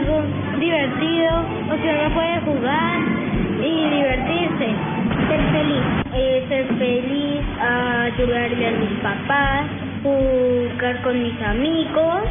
Es 0.00 0.60
divertido, 0.60 1.30
o 1.70 1.76
sea, 1.82 2.06
uno 2.06 2.14
puede 2.14 2.40
jugar 2.40 3.00
y 3.60 3.90
divertirse. 3.90 4.68
Ser 5.28 5.40
feliz. 5.52 6.00
Eh, 6.12 6.44
ser 6.48 6.66
feliz, 6.76 7.40
ayudarle 7.60 8.66
a 8.66 8.70
mis 8.72 8.98
papás, 9.00 9.66
jugar 10.02 11.02
con 11.02 11.22
mis 11.22 11.40
amigos. 11.42 12.22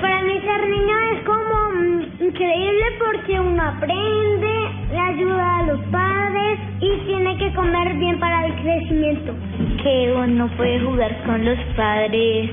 Para 0.00 0.22
mí 0.22 0.40
ser 0.40 0.68
niño 0.68 0.98
es 1.12 1.22
como 1.24 1.72
mm, 1.74 2.24
increíble 2.24 2.84
porque 2.98 3.40
uno 3.40 3.62
aprende, 3.62 4.54
le 4.90 4.98
ayuda 4.98 5.58
a 5.58 5.62
los 5.64 5.80
padres 5.92 6.58
y 6.80 6.90
tiene 7.06 7.36
que 7.36 7.52
comer 7.52 7.94
bien 7.94 8.18
para 8.18 8.46
el 8.46 8.54
crecimiento. 8.54 9.34
Que 9.82 10.14
uno 10.16 10.48
puede 10.56 10.80
jugar 10.80 11.14
con 11.26 11.44
los 11.44 11.58
padres 11.76 12.50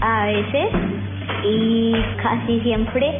a 0.00 0.26
veces 0.26 0.68
y 1.44 1.94
casi 2.22 2.60
siempre 2.60 3.12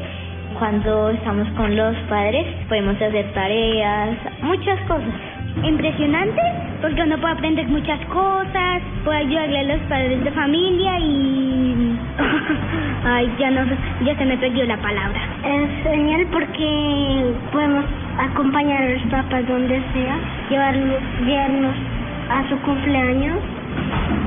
cuando 0.59 1.11
estamos 1.11 1.49
con 1.57 1.77
los 1.77 1.97
padres 2.09 2.47
podemos 2.69 2.97
hacer 2.97 3.33
tareas, 3.33 4.17
muchas 4.43 4.81
cosas. 4.83 5.15
Impresionante 5.63 6.41
porque 6.85 7.03
uno 7.03 7.17
puede 7.19 7.33
aprender 7.33 7.67
muchas 7.69 7.99
cosas, 8.07 8.83
puede 9.05 9.19
ayudarle 9.19 9.59
a 9.61 9.63
los 9.63 9.81
padres 9.89 10.23
de 10.23 10.31
familia 10.33 10.99
y... 10.99 11.99
Ay, 13.05 13.33
ya 13.39 13.51
no, 13.51 13.63
ya 14.05 14.17
se 14.17 14.25
me 14.27 14.37
perdió 14.37 14.67
la 14.67 14.77
palabra. 14.77 15.21
Es 15.45 15.83
genial 15.83 16.27
porque 16.31 17.33
podemos 17.53 17.85
acompañar 18.19 18.83
a 18.83 18.89
los 18.91 19.03
papás 19.05 19.47
donde 19.49 19.83
sea, 19.95 20.17
llevarlos, 20.51 21.01
llevarnos 21.25 21.75
a 22.29 22.49
su 22.49 22.59
cumpleaños. 22.59 23.39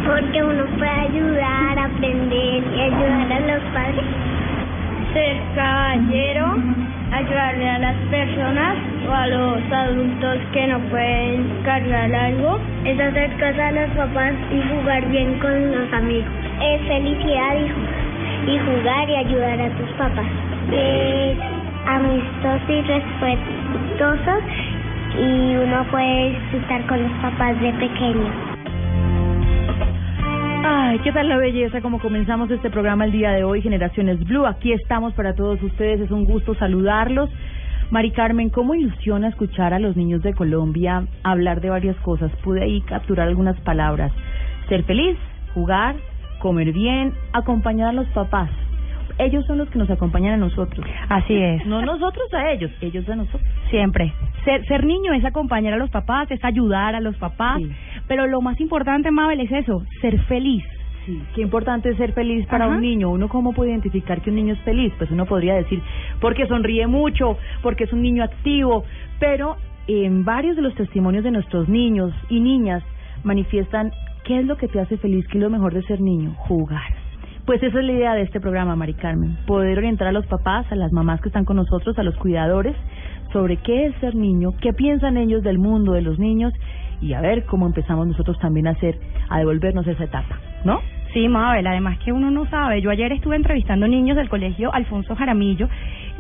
Porque 0.05 0.43
uno 0.43 0.65
puede 0.77 0.89
ayudar, 0.89 1.79
aprender 1.79 2.63
y 2.75 2.81
ayudar 2.81 3.33
a 3.33 3.39
los 3.39 3.63
padres. 3.73 4.05
Ser 5.17 5.37
caballero, 5.55 6.45
ayudarle 7.11 7.67
a 7.67 7.79
las 7.79 7.95
personas 8.11 8.77
o 9.09 9.11
a 9.11 9.25
los 9.25 9.71
adultos 9.71 10.37
que 10.53 10.67
no 10.67 10.79
pueden 10.91 11.63
cargar 11.63 12.13
algo. 12.13 12.59
Es 12.85 12.99
hacer 12.99 13.31
cosas 13.31 13.57
a 13.57 13.71
los 13.71 13.89
papás 13.97 14.33
y 14.51 14.61
jugar 14.61 15.09
bien 15.09 15.39
con 15.39 15.71
los 15.71 15.91
amigos. 15.91 16.29
Es 16.61 16.81
felicidad 16.87 17.55
y, 17.55 18.51
y 18.51 18.59
jugar 18.59 19.09
y 19.09 19.15
ayudar 19.15 19.59
a 19.59 19.69
tus 19.69 19.89
papás. 19.97 20.27
Es 20.71 21.37
amistoso 21.87 22.71
y 22.71 22.81
respetuoso 22.83 24.31
y 25.17 25.55
uno 25.55 25.83
puede 25.89 26.29
disfrutar 26.29 26.85
con 26.85 27.01
los 27.01 27.11
papás 27.23 27.59
de 27.59 27.73
pequeño. 27.73 28.46
Ay, 30.69 30.99
¿qué 30.99 31.13
tal 31.13 31.29
la 31.29 31.37
belleza? 31.37 31.79
Como 31.79 31.97
comenzamos 31.97 32.51
este 32.51 32.69
programa 32.69 33.05
el 33.05 33.13
día 33.13 33.31
de 33.31 33.45
hoy, 33.45 33.61
Generaciones 33.61 34.21
Blue. 34.25 34.45
Aquí 34.45 34.73
estamos 34.73 35.13
para 35.13 35.33
todos 35.33 35.63
ustedes. 35.63 36.01
Es 36.01 36.11
un 36.11 36.25
gusto 36.25 36.55
saludarlos. 36.55 37.29
Mari 37.89 38.11
Carmen, 38.11 38.49
¿cómo 38.49 38.75
ilusiona 38.75 39.29
escuchar 39.29 39.73
a 39.73 39.79
los 39.79 39.95
niños 39.95 40.21
de 40.23 40.33
Colombia 40.33 41.07
hablar 41.23 41.61
de 41.61 41.69
varias 41.69 41.95
cosas? 42.01 42.33
Pude 42.43 42.63
ahí 42.63 42.81
capturar 42.81 43.29
algunas 43.29 43.57
palabras. 43.61 44.11
Ser 44.67 44.83
feliz, 44.83 45.17
jugar, 45.53 45.95
comer 46.39 46.73
bien, 46.73 47.13
acompañar 47.31 47.87
a 47.87 47.93
los 47.93 48.07
papás. 48.07 48.49
Ellos 49.19 49.45
son 49.45 49.57
los 49.57 49.69
que 49.69 49.79
nos 49.79 49.89
acompañan 49.89 50.33
a 50.33 50.37
nosotros. 50.37 50.85
Así 51.09 51.35
es. 51.35 51.65
No 51.65 51.81
nosotros 51.81 52.31
a 52.33 52.51
ellos, 52.51 52.71
ellos 52.81 53.07
a 53.09 53.15
nosotros. 53.15 53.41
Siempre. 53.69 54.13
Ser, 54.45 54.65
ser 54.67 54.85
niño 54.85 55.13
es 55.13 55.25
acompañar 55.25 55.73
a 55.73 55.77
los 55.77 55.89
papás, 55.89 56.29
es 56.31 56.43
ayudar 56.43 56.95
a 56.95 57.01
los 57.01 57.17
papás. 57.17 57.57
Sí. 57.57 57.71
Pero 58.07 58.27
lo 58.27 58.41
más 58.41 58.59
importante, 58.59 59.09
Mabel, 59.11 59.39
es 59.41 59.51
eso, 59.51 59.83
ser 60.01 60.19
feliz. 60.25 60.63
Sí, 61.05 61.23
qué 61.35 61.41
importante 61.41 61.89
es 61.89 61.97
ser 61.97 62.11
feliz 62.11 62.45
para 62.47 62.65
Ajá. 62.65 62.75
un 62.75 62.81
niño. 62.81 63.09
¿Uno 63.09 63.29
cómo 63.29 63.53
puede 63.53 63.71
identificar 63.71 64.21
que 64.21 64.29
un 64.29 64.35
niño 64.35 64.53
es 64.53 64.59
feliz? 64.61 64.93
Pues 64.97 65.09
uno 65.09 65.25
podría 65.25 65.55
decir 65.55 65.81
porque 66.19 66.45
sonríe 66.47 66.85
mucho, 66.85 67.37
porque 67.63 67.85
es 67.85 67.93
un 67.93 68.01
niño 68.01 68.23
activo, 68.23 68.83
pero 69.19 69.55
en 69.87 70.25
varios 70.25 70.57
de 70.57 70.61
los 70.61 70.75
testimonios 70.75 71.23
de 71.23 71.31
nuestros 71.31 71.69
niños 71.69 72.13
y 72.29 72.41
niñas 72.41 72.83
manifiestan 73.23 73.91
qué 74.25 74.39
es 74.39 74.45
lo 74.45 74.57
que 74.57 74.67
te 74.67 74.81
hace 74.81 74.97
feliz, 74.97 75.25
qué 75.27 75.37
es 75.37 75.43
lo 75.43 75.49
mejor 75.49 75.73
de 75.73 75.81
ser 75.83 76.01
niño, 76.01 76.33
jugar. 76.37 76.96
Pues 77.47 77.63
esa 77.63 77.79
es 77.79 77.85
la 77.85 77.93
idea 77.93 78.13
de 78.13 78.23
este 78.23 78.41
programa, 78.41 78.75
Mari 78.75 78.93
Carmen, 78.93 79.37
poder 79.47 79.77
orientar 79.77 80.09
a 80.09 80.11
los 80.11 80.27
papás, 80.27 80.69
a 80.69 80.75
las 80.75 80.91
mamás 80.91 81.21
que 81.21 81.29
están 81.29 81.45
con 81.45 81.55
nosotros, 81.55 81.97
a 81.97 82.03
los 82.03 82.13
cuidadores, 82.17 82.75
sobre 83.31 83.55
qué 83.55 83.85
es 83.85 83.95
ser 84.01 84.15
niño, 84.15 84.53
qué 84.59 84.73
piensan 84.73 85.15
ellos 85.15 85.43
del 85.43 85.57
mundo 85.57 85.93
de 85.93 86.01
los 86.01 86.19
niños 86.19 86.53
y 86.99 87.13
a 87.13 87.21
ver 87.21 87.45
cómo 87.45 87.65
empezamos 87.65 88.05
nosotros 88.05 88.37
también 88.39 88.67
a 88.67 88.71
hacer, 88.71 88.99
a 89.29 89.37
devolvernos 89.37 89.87
esa 89.87 90.03
etapa, 90.03 90.37
¿no? 90.65 90.81
Sí, 91.13 91.29
Mabel, 91.29 91.65
además 91.67 91.97
que 91.99 92.11
uno 92.11 92.29
no 92.31 92.49
sabe. 92.49 92.81
Yo 92.81 92.89
ayer 92.89 93.13
estuve 93.13 93.37
entrevistando 93.37 93.87
niños 93.87 94.17
del 94.17 94.27
colegio 94.27 94.73
Alfonso 94.73 95.15
Jaramillo 95.15 95.69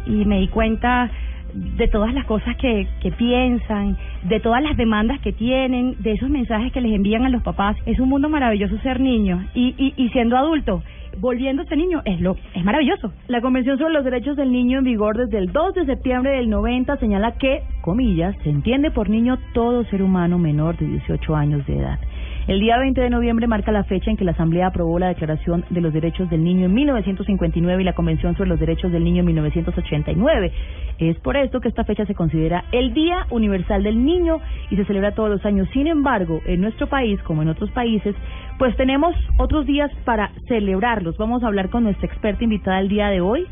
y 0.05 0.23
me 0.23 0.39
di 0.39 0.47
cuenta 0.47 1.11
de 1.53 1.89
todas 1.89 2.13
las 2.13 2.23
cosas 2.23 2.55
que, 2.55 2.87
que 3.01 3.11
piensan, 3.11 3.97
de 4.23 4.39
todas 4.39 4.63
las 4.63 4.77
demandas 4.77 5.19
que 5.19 5.33
tienen, 5.33 6.01
de 6.01 6.13
esos 6.13 6.29
mensajes 6.29 6.71
que 6.71 6.79
les 6.79 6.93
envían 6.93 7.25
a 7.25 7.29
los 7.29 7.43
papás. 7.43 7.75
Es 7.85 7.99
un 7.99 8.07
mundo 8.07 8.29
maravilloso 8.29 8.77
ser 8.77 9.01
niño 9.01 9.45
y, 9.53 9.75
y, 9.77 9.93
y 10.01 10.07
siendo 10.11 10.37
adulto, 10.37 10.83
volviéndose 11.19 11.75
niño, 11.75 12.01
es 12.05 12.19
lo 12.21 12.35
es 12.53 12.63
maravilloso. 12.63 13.11
La 13.27 13.41
Convención 13.41 13.77
sobre 13.77 13.93
los 13.93 14.03
Derechos 14.03 14.37
del 14.37 14.51
Niño 14.51 14.79
en 14.79 14.85
vigor 14.85 15.17
desde 15.17 15.37
el 15.37 15.51
2 15.51 15.75
de 15.75 15.85
septiembre 15.85 16.31
del 16.31 16.49
90 16.49 16.97
señala 16.97 17.33
que, 17.37 17.63
comillas, 17.81 18.35
se 18.43 18.49
entiende 18.49 18.91
por 18.91 19.09
niño 19.09 19.37
todo 19.53 19.83
ser 19.85 20.01
humano 20.01 20.37
menor 20.37 20.77
de 20.77 20.87
18 20.87 21.35
años 21.35 21.65
de 21.65 21.77
edad. 21.77 21.99
El 22.47 22.61
día 22.61 22.77
20 22.77 23.01
de 23.01 23.09
noviembre 23.09 23.45
marca 23.45 23.73
la 23.73 23.83
fecha 23.83 24.09
en 24.09 24.15
que 24.15 24.23
la 24.23 24.31
Asamblea 24.31 24.67
aprobó 24.67 24.97
la 24.99 25.09
Declaración 25.09 25.65
de 25.69 25.81
los 25.81 25.91
Derechos 25.91 26.29
del 26.29 26.45
Niño 26.45 26.67
en 26.67 26.73
1959 26.75 27.81
y 27.81 27.83
la 27.83 27.91
Convención 27.91 28.37
sobre 28.37 28.47
los 28.47 28.57
Derechos 28.57 28.89
del 28.93 29.03
Niño 29.03 29.19
en 29.19 29.25
1989. 29.25 30.53
Es 30.99 31.19
por 31.19 31.35
esto 31.35 31.59
que 31.59 31.67
esta 31.67 31.83
fecha 31.83 32.05
se 32.05 32.15
considera 32.15 32.63
el 32.71 32.93
Día 32.93 33.27
Universal 33.31 33.83
del 33.83 34.01
Niño 34.01 34.39
y 34.69 34.77
se 34.77 34.85
celebra 34.85 35.13
todos 35.13 35.29
los 35.29 35.45
años. 35.45 35.67
Sin 35.73 35.87
embargo, 35.87 36.39
en 36.45 36.61
nuestro 36.61 36.87
país, 36.87 37.21
como 37.23 37.41
en 37.41 37.49
otros 37.49 37.69
países, 37.71 38.15
pues 38.57 38.73
tenemos 38.77 39.13
otros 39.37 39.65
días 39.65 39.91
para 40.05 40.31
celebrarlos. 40.47 41.17
Vamos 41.17 41.43
a 41.43 41.47
hablar 41.47 41.69
con 41.69 41.83
nuestra 41.83 42.07
experta 42.07 42.45
invitada 42.45 42.79
el 42.79 42.87
día 42.87 43.09
de 43.09 43.19
hoy. 43.19 43.45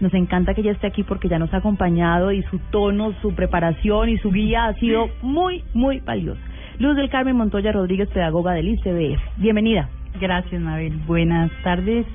Nos 0.00 0.14
encanta 0.14 0.54
que 0.54 0.62
ella 0.62 0.72
esté 0.72 0.86
aquí 0.86 1.02
porque 1.02 1.28
ya 1.28 1.38
nos 1.38 1.52
ha 1.52 1.58
acompañado 1.58 2.32
y 2.32 2.42
su 2.44 2.58
tono, 2.70 3.12
su 3.20 3.34
preparación 3.34 4.08
y 4.08 4.16
su 4.16 4.30
guía 4.30 4.68
ha 4.68 4.74
sido 4.76 5.10
muy, 5.20 5.64
muy 5.74 6.00
valiosa. 6.00 6.40
Luz 6.78 6.96
del 6.96 7.10
Carmen 7.10 7.36
Montoya 7.36 7.72
Rodríguez, 7.72 8.08
pedagoga 8.10 8.52
del 8.52 8.68
ICBF. 8.68 9.20
Bienvenida. 9.38 9.88
Gracias, 10.20 10.60
Mabel. 10.60 10.92
Buenas 11.06 11.50
tardes 11.62 12.06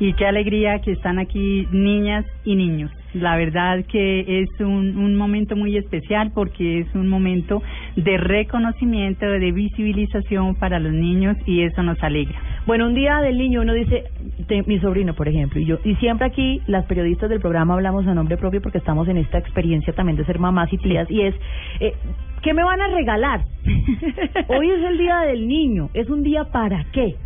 y 0.00 0.12
qué 0.14 0.26
alegría 0.26 0.78
que 0.80 0.92
están 0.92 1.18
aquí 1.18 1.66
niñas 1.70 2.24
y 2.44 2.54
niños. 2.54 2.90
La 3.14 3.36
verdad 3.36 3.82
que 3.90 4.42
es 4.42 4.60
un, 4.60 4.98
un 4.98 5.16
momento 5.16 5.56
muy 5.56 5.74
especial 5.76 6.32
porque 6.34 6.80
es 6.80 6.94
un 6.94 7.08
momento 7.08 7.62
de 7.96 8.18
reconocimiento, 8.18 9.24
de 9.26 9.52
visibilización 9.52 10.54
para 10.56 10.78
los 10.80 10.92
niños 10.92 11.36
y 11.46 11.62
eso 11.62 11.82
nos 11.82 12.02
alegra. 12.02 12.38
Bueno, 12.66 12.86
un 12.88 12.94
día 12.94 13.20
del 13.20 13.38
niño 13.38 13.62
uno 13.62 13.72
dice, 13.72 14.04
te- 14.48 14.62
mi 14.64 14.78
sobrino, 14.80 15.14
por 15.14 15.28
ejemplo, 15.28 15.60
y 15.60 15.64
yo, 15.64 15.78
y 15.84 15.94
siempre 15.96 16.26
aquí 16.26 16.60
las 16.66 16.84
periodistas 16.84 17.30
del 17.30 17.40
programa 17.40 17.72
hablamos 17.74 18.06
a 18.06 18.12
nombre 18.14 18.36
propio 18.36 18.60
porque 18.60 18.78
estamos 18.78 19.08
en 19.08 19.16
esta 19.16 19.38
experiencia 19.38 19.94
también 19.94 20.16
de 20.18 20.24
ser 20.26 20.38
mamás 20.38 20.70
y 20.72 20.76
tías, 20.78 21.10
y 21.10 21.22
es, 21.22 21.34
eh, 21.80 21.94
¿qué 22.42 22.54
me 22.54 22.64
van 22.64 22.80
a 22.80 22.88
regalar? 22.88 23.44
Hoy 24.48 24.70
es 24.70 24.84
el 24.84 24.98
día 24.98 25.20
del 25.20 25.46
niño, 25.48 25.90
¿es 25.94 26.08
un 26.08 26.22
día 26.22 26.44
para 26.44 26.84
qué? 26.92 27.16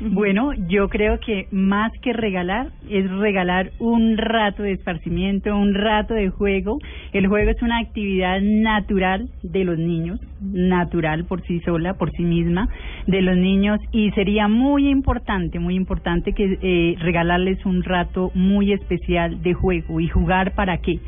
Bueno, 0.00 0.52
yo 0.68 0.88
creo 0.88 1.18
que 1.20 1.46
más 1.50 1.90
que 2.02 2.12
regalar 2.12 2.66
es 2.90 3.10
regalar 3.10 3.70
un 3.78 4.18
rato 4.18 4.62
de 4.62 4.72
esparcimiento, 4.72 5.56
un 5.56 5.72
rato 5.72 6.14
de 6.14 6.28
juego. 6.30 6.78
El 7.12 7.28
juego 7.28 7.50
es 7.50 7.62
una 7.62 7.78
actividad 7.78 8.40
natural 8.42 9.28
de 9.42 9.64
los 9.64 9.78
niños, 9.78 10.20
natural 10.42 11.24
por 11.24 11.42
sí 11.42 11.60
sola, 11.60 11.94
por 11.94 12.10
sí 12.10 12.22
misma, 12.22 12.68
de 13.06 13.22
los 13.22 13.36
niños 13.36 13.78
y 13.92 14.10
sería 14.10 14.48
muy 14.48 14.88
importante, 14.88 15.58
muy 15.58 15.74
importante 15.74 16.32
que 16.32 16.58
eh, 16.60 16.96
regalarles 16.98 17.64
un 17.64 17.82
rato 17.82 18.30
muy 18.34 18.72
especial 18.72 19.42
de 19.42 19.54
juego 19.54 20.00
y 20.00 20.08
jugar 20.08 20.54
para 20.54 20.78
qué. 20.78 20.98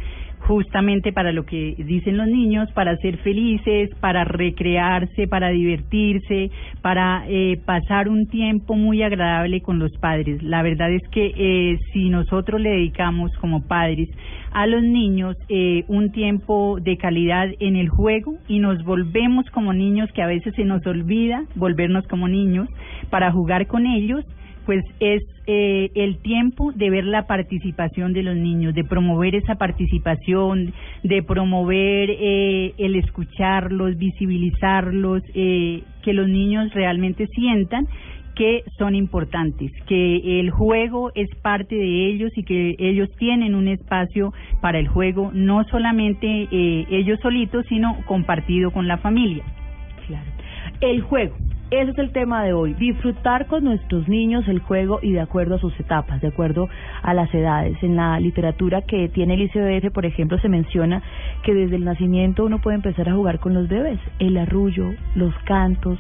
Justamente 0.46 1.12
para 1.12 1.32
lo 1.32 1.44
que 1.44 1.74
dicen 1.76 2.16
los 2.16 2.28
niños, 2.28 2.70
para 2.72 2.96
ser 2.98 3.16
felices, 3.18 3.90
para 4.00 4.24
recrearse, 4.24 5.26
para 5.26 5.48
divertirse, 5.48 6.50
para 6.82 7.24
eh, 7.28 7.58
pasar 7.64 8.08
un 8.08 8.28
tiempo 8.28 8.74
muy 8.74 9.02
agradable 9.02 9.60
con 9.60 9.78
los 9.78 9.92
padres. 9.98 10.42
La 10.42 10.62
verdad 10.62 10.92
es 10.92 11.02
que 11.08 11.32
eh, 11.36 11.78
si 11.92 12.10
nosotros 12.10 12.60
le 12.60 12.70
dedicamos 12.70 13.32
como 13.38 13.66
padres 13.66 14.08
a 14.52 14.66
los 14.66 14.82
niños 14.82 15.36
eh, 15.48 15.84
un 15.88 16.12
tiempo 16.12 16.78
de 16.80 16.96
calidad 16.96 17.48
en 17.58 17.76
el 17.76 17.88
juego 17.88 18.36
y 18.46 18.60
nos 18.60 18.84
volvemos 18.84 19.50
como 19.50 19.72
niños, 19.72 20.10
que 20.12 20.22
a 20.22 20.26
veces 20.26 20.54
se 20.54 20.64
nos 20.64 20.86
olvida 20.86 21.44
volvernos 21.56 22.06
como 22.06 22.28
niños, 22.28 22.68
para 23.10 23.32
jugar 23.32 23.66
con 23.66 23.84
ellos, 23.84 24.24
pues 24.66 24.84
es 24.98 25.22
eh, 25.46 25.90
el 25.94 26.18
tiempo 26.18 26.72
de 26.72 26.90
ver 26.90 27.04
la 27.04 27.28
participación 27.28 28.12
de 28.12 28.24
los 28.24 28.36
niños, 28.36 28.74
de 28.74 28.82
promover 28.82 29.36
esa 29.36 29.54
participación, 29.54 30.74
de 31.04 31.22
promover 31.22 32.10
eh, 32.10 32.74
el 32.76 32.96
escucharlos, 32.96 33.96
visibilizarlos, 33.96 35.22
eh, 35.34 35.82
que 36.02 36.12
los 36.12 36.28
niños 36.28 36.74
realmente 36.74 37.28
sientan 37.28 37.86
que 38.34 38.64
son 38.76 38.94
importantes, 38.94 39.72
que 39.86 40.40
el 40.40 40.50
juego 40.50 41.10
es 41.14 41.28
parte 41.40 41.74
de 41.74 42.08
ellos 42.08 42.30
y 42.36 42.42
que 42.42 42.76
ellos 42.78 43.08
tienen 43.18 43.54
un 43.54 43.66
espacio 43.66 44.34
para 44.60 44.78
el 44.78 44.88
juego, 44.88 45.30
no 45.32 45.64
solamente 45.64 46.46
ellos 46.50 47.18
solitos, 47.22 47.64
sino 47.66 47.96
compartido 48.04 48.72
con 48.72 48.88
la 48.88 48.98
familia. 48.98 49.42
Claro. 50.06 50.26
El 50.82 51.00
juego, 51.00 51.34
ese 51.68 51.90
es 51.90 51.98
el 51.98 52.12
tema 52.12 52.44
de 52.44 52.52
hoy, 52.52 52.74
disfrutar 52.74 53.46
con 53.46 53.64
nuestros 53.64 54.08
niños 54.08 54.46
el 54.46 54.60
juego 54.60 55.00
y 55.02 55.12
de 55.12 55.20
acuerdo 55.20 55.56
a 55.56 55.58
sus 55.58 55.78
etapas, 55.80 56.20
de 56.20 56.28
acuerdo 56.28 56.68
a 57.02 57.12
las 57.12 57.32
edades. 57.34 57.76
En 57.82 57.96
la 57.96 58.20
literatura 58.20 58.82
que 58.82 59.08
tiene 59.08 59.34
el 59.34 59.42
ICBF, 59.42 59.92
por 59.92 60.06
ejemplo, 60.06 60.38
se 60.38 60.48
menciona 60.48 61.02
que 61.42 61.54
desde 61.54 61.74
el 61.74 61.84
nacimiento 61.84 62.44
uno 62.44 62.60
puede 62.60 62.76
empezar 62.76 63.08
a 63.08 63.14
jugar 63.14 63.40
con 63.40 63.52
los 63.52 63.66
bebés, 63.68 63.98
el 64.20 64.36
arrullo, 64.36 64.94
los 65.16 65.34
cantos, 65.44 65.98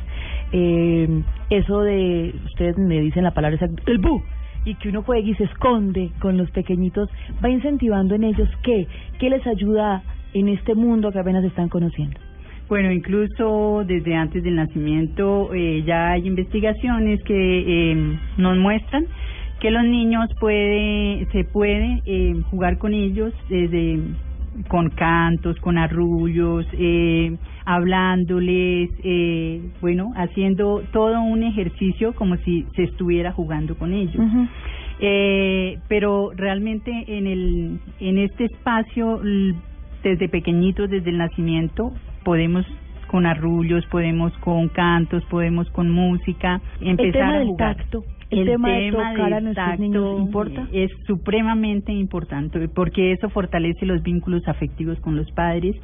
eh, 0.52 1.22
eso 1.50 1.80
de, 1.80 2.32
ustedes 2.44 2.78
me 2.78 3.00
dicen 3.00 3.24
la 3.24 3.32
palabra 3.32 3.56
exacta, 3.56 3.82
el 3.90 3.98
bu, 3.98 4.22
y 4.64 4.76
que 4.76 4.90
uno 4.90 5.02
juega 5.02 5.28
y 5.28 5.34
se 5.34 5.44
esconde 5.44 6.12
con 6.20 6.36
los 6.36 6.48
pequeñitos, 6.52 7.08
va 7.44 7.48
incentivando 7.48 8.14
en 8.14 8.22
ellos 8.22 8.48
qué, 8.62 8.86
qué 9.18 9.30
les 9.30 9.44
ayuda 9.46 10.04
en 10.32 10.48
este 10.48 10.76
mundo 10.76 11.10
que 11.10 11.18
apenas 11.18 11.42
están 11.42 11.68
conociendo. 11.68 12.20
Bueno, 12.68 12.90
incluso 12.92 13.84
desde 13.86 14.14
antes 14.14 14.42
del 14.42 14.56
nacimiento 14.56 15.54
eh, 15.54 15.84
ya 15.86 16.10
hay 16.12 16.26
investigaciones 16.26 17.22
que 17.22 17.92
eh, 17.92 18.18
nos 18.38 18.56
muestran 18.58 19.06
que 19.60 19.70
los 19.70 19.84
niños 19.84 20.28
puede, 20.38 21.26
se 21.32 21.44
puede 21.44 22.02
eh, 22.04 22.34
jugar 22.50 22.78
con 22.78 22.92
ellos 22.92 23.32
desde 23.48 24.00
con 24.68 24.88
cantos, 24.90 25.58
con 25.60 25.76
arrullos, 25.76 26.66
eh, 26.72 27.36
hablándoles, 27.64 28.90
eh, 29.04 29.60
bueno, 29.80 30.12
haciendo 30.16 30.82
todo 30.92 31.20
un 31.20 31.42
ejercicio 31.42 32.14
como 32.14 32.36
si 32.38 32.64
se 32.74 32.84
estuviera 32.84 33.32
jugando 33.32 33.76
con 33.76 33.92
ellos. 33.92 34.16
eh, 34.98 35.78
pero 35.88 36.30
realmente 36.34 36.90
en 37.06 37.26
el 37.26 37.78
en 38.00 38.18
este 38.18 38.46
espacio 38.46 39.20
desde 40.02 40.28
pequeñitos, 40.28 40.88
desde 40.88 41.10
el 41.10 41.18
nacimiento, 41.18 41.92
podemos 42.26 42.66
con 43.06 43.24
arrullos, 43.24 43.86
podemos 43.86 44.32
con 44.38 44.68
cantos, 44.68 45.22
podemos 45.26 45.70
con 45.70 45.88
música, 45.88 46.60
empezar 46.80 47.36
el 47.36 47.42
a 47.42 47.44
jugar. 47.46 47.76
Tacto. 47.76 48.04
El, 48.28 48.46
tema, 48.46 48.72
de 48.72 48.90
tocar 48.90 49.34
a 49.34 49.40
nuestros 49.40 49.78
niños 49.78 50.18
importa 50.18 50.66
es 50.72 50.90
supremamente 51.06 51.92
importante 51.92 52.66
porque 52.66 53.12
eso 53.12 53.30
fortalece 53.30 53.86
los 53.86 54.02
vínculos 54.02 54.42
afectivos 54.48 54.98
con 54.98 55.14
los 55.14 55.30
padres 55.30 55.76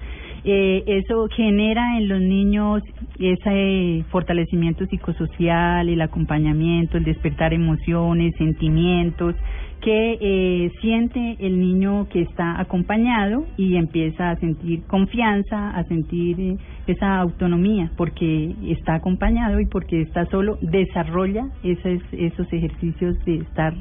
eh, 0.43 0.83
eso 0.89 1.29
genera 1.37 1.99
en 1.99 2.09
los 2.09 2.21
niños 2.21 2.83
ese 3.21 4.05
fortalecimiento 4.11 4.85
psicosocial 4.87 5.89
el 5.89 6.01
acompañamiento 6.01 6.99
el 6.99 7.05
despertar 7.05 7.55
emociones 7.55 8.35
sentimientos 8.37 9.37
que 9.83 10.17
eh, 10.21 10.73
siente 10.81 11.37
el 11.41 11.59
niño 11.59 12.09
que 12.09 12.23
está 12.23 12.61
acompañado 12.61 13.45
y 13.57 13.75
empieza 13.75 14.31
a 14.31 14.37
sentir 14.37 14.85
confianza, 14.85 15.71
a 15.71 15.83
sentir 15.85 16.41
eh, 16.41 16.57
esa 16.87 17.19
autonomía, 17.19 17.91
porque 17.97 18.55
está 18.69 18.95
acompañado 18.95 19.59
y 19.59 19.67
porque 19.67 20.03
está 20.03 20.25
solo, 20.27 20.57
desarrolla 20.63 21.47
esos, 21.65 22.01
esos 22.13 22.53
ejercicios 22.53 23.23
de 23.25 23.39
estar 23.39 23.75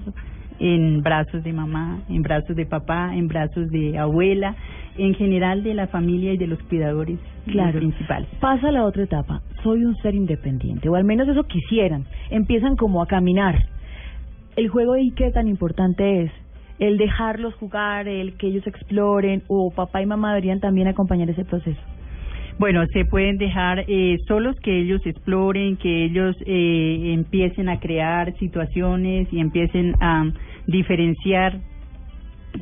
en 0.60 1.04
brazos 1.04 1.44
de 1.44 1.54
mamá, 1.54 2.02
en 2.10 2.24
brazos 2.24 2.56
de 2.56 2.66
papá, 2.66 3.16
en 3.16 3.28
brazos 3.28 3.70
de 3.70 3.98
abuela, 3.98 4.56
en 4.98 5.14
general 5.14 5.64
de 5.64 5.76
la 5.76 5.88
familia 5.88 6.34
y 6.34 6.38
de 6.38 6.48
los 6.48 6.62
cuidadores 6.64 7.20
claro. 7.46 7.78
principales. 7.78 8.28
Pasa 8.40 8.70
a 8.70 8.72
la 8.72 8.86
otra 8.86 9.04
etapa, 9.04 9.42
soy 9.62 9.86
un 9.86 9.96
ser 9.98 10.16
independiente, 10.16 10.90
o 10.90 10.96
al 10.96 11.04
menos 11.04 11.28
eso 11.28 11.44
quisieran, 11.44 12.06
empiezan 12.32 12.76
como 12.76 13.04
a 13.04 13.08
caminar 13.08 13.56
el 14.56 14.68
juego 14.70 14.98
y 14.98 15.12
qué 15.12 15.32
tan 15.32 15.48
importante 15.48 16.24
es 16.24 16.32
el 16.80 16.98
dejarlos 16.98 17.54
jugar, 17.56 18.08
el 18.08 18.38
que 18.38 18.48
ellos 18.48 18.66
exploren 18.66 19.44
o 19.48 19.72
papá 19.72 20.02
y 20.02 20.08
mamá 20.08 20.30
deberían 20.30 20.60
también 20.60 20.88
acompañar 20.88 21.30
ese 21.30 21.46
proceso. 21.46 21.80
Bueno, 22.58 22.84
se 22.92 23.06
pueden 23.06 23.38
dejar 23.38 23.86
eh, 23.88 24.18
solos 24.28 24.56
que 24.62 24.82
ellos 24.82 25.02
exploren, 25.06 25.78
que 25.78 26.06
ellos 26.06 26.36
eh, 26.46 27.14
empiecen 27.14 27.70
a 27.70 27.80
crear 27.80 28.36
situaciones 28.38 29.28
y 29.32 29.40
empiecen 29.40 29.96
a 30.02 30.32
diferenciar 30.68 31.60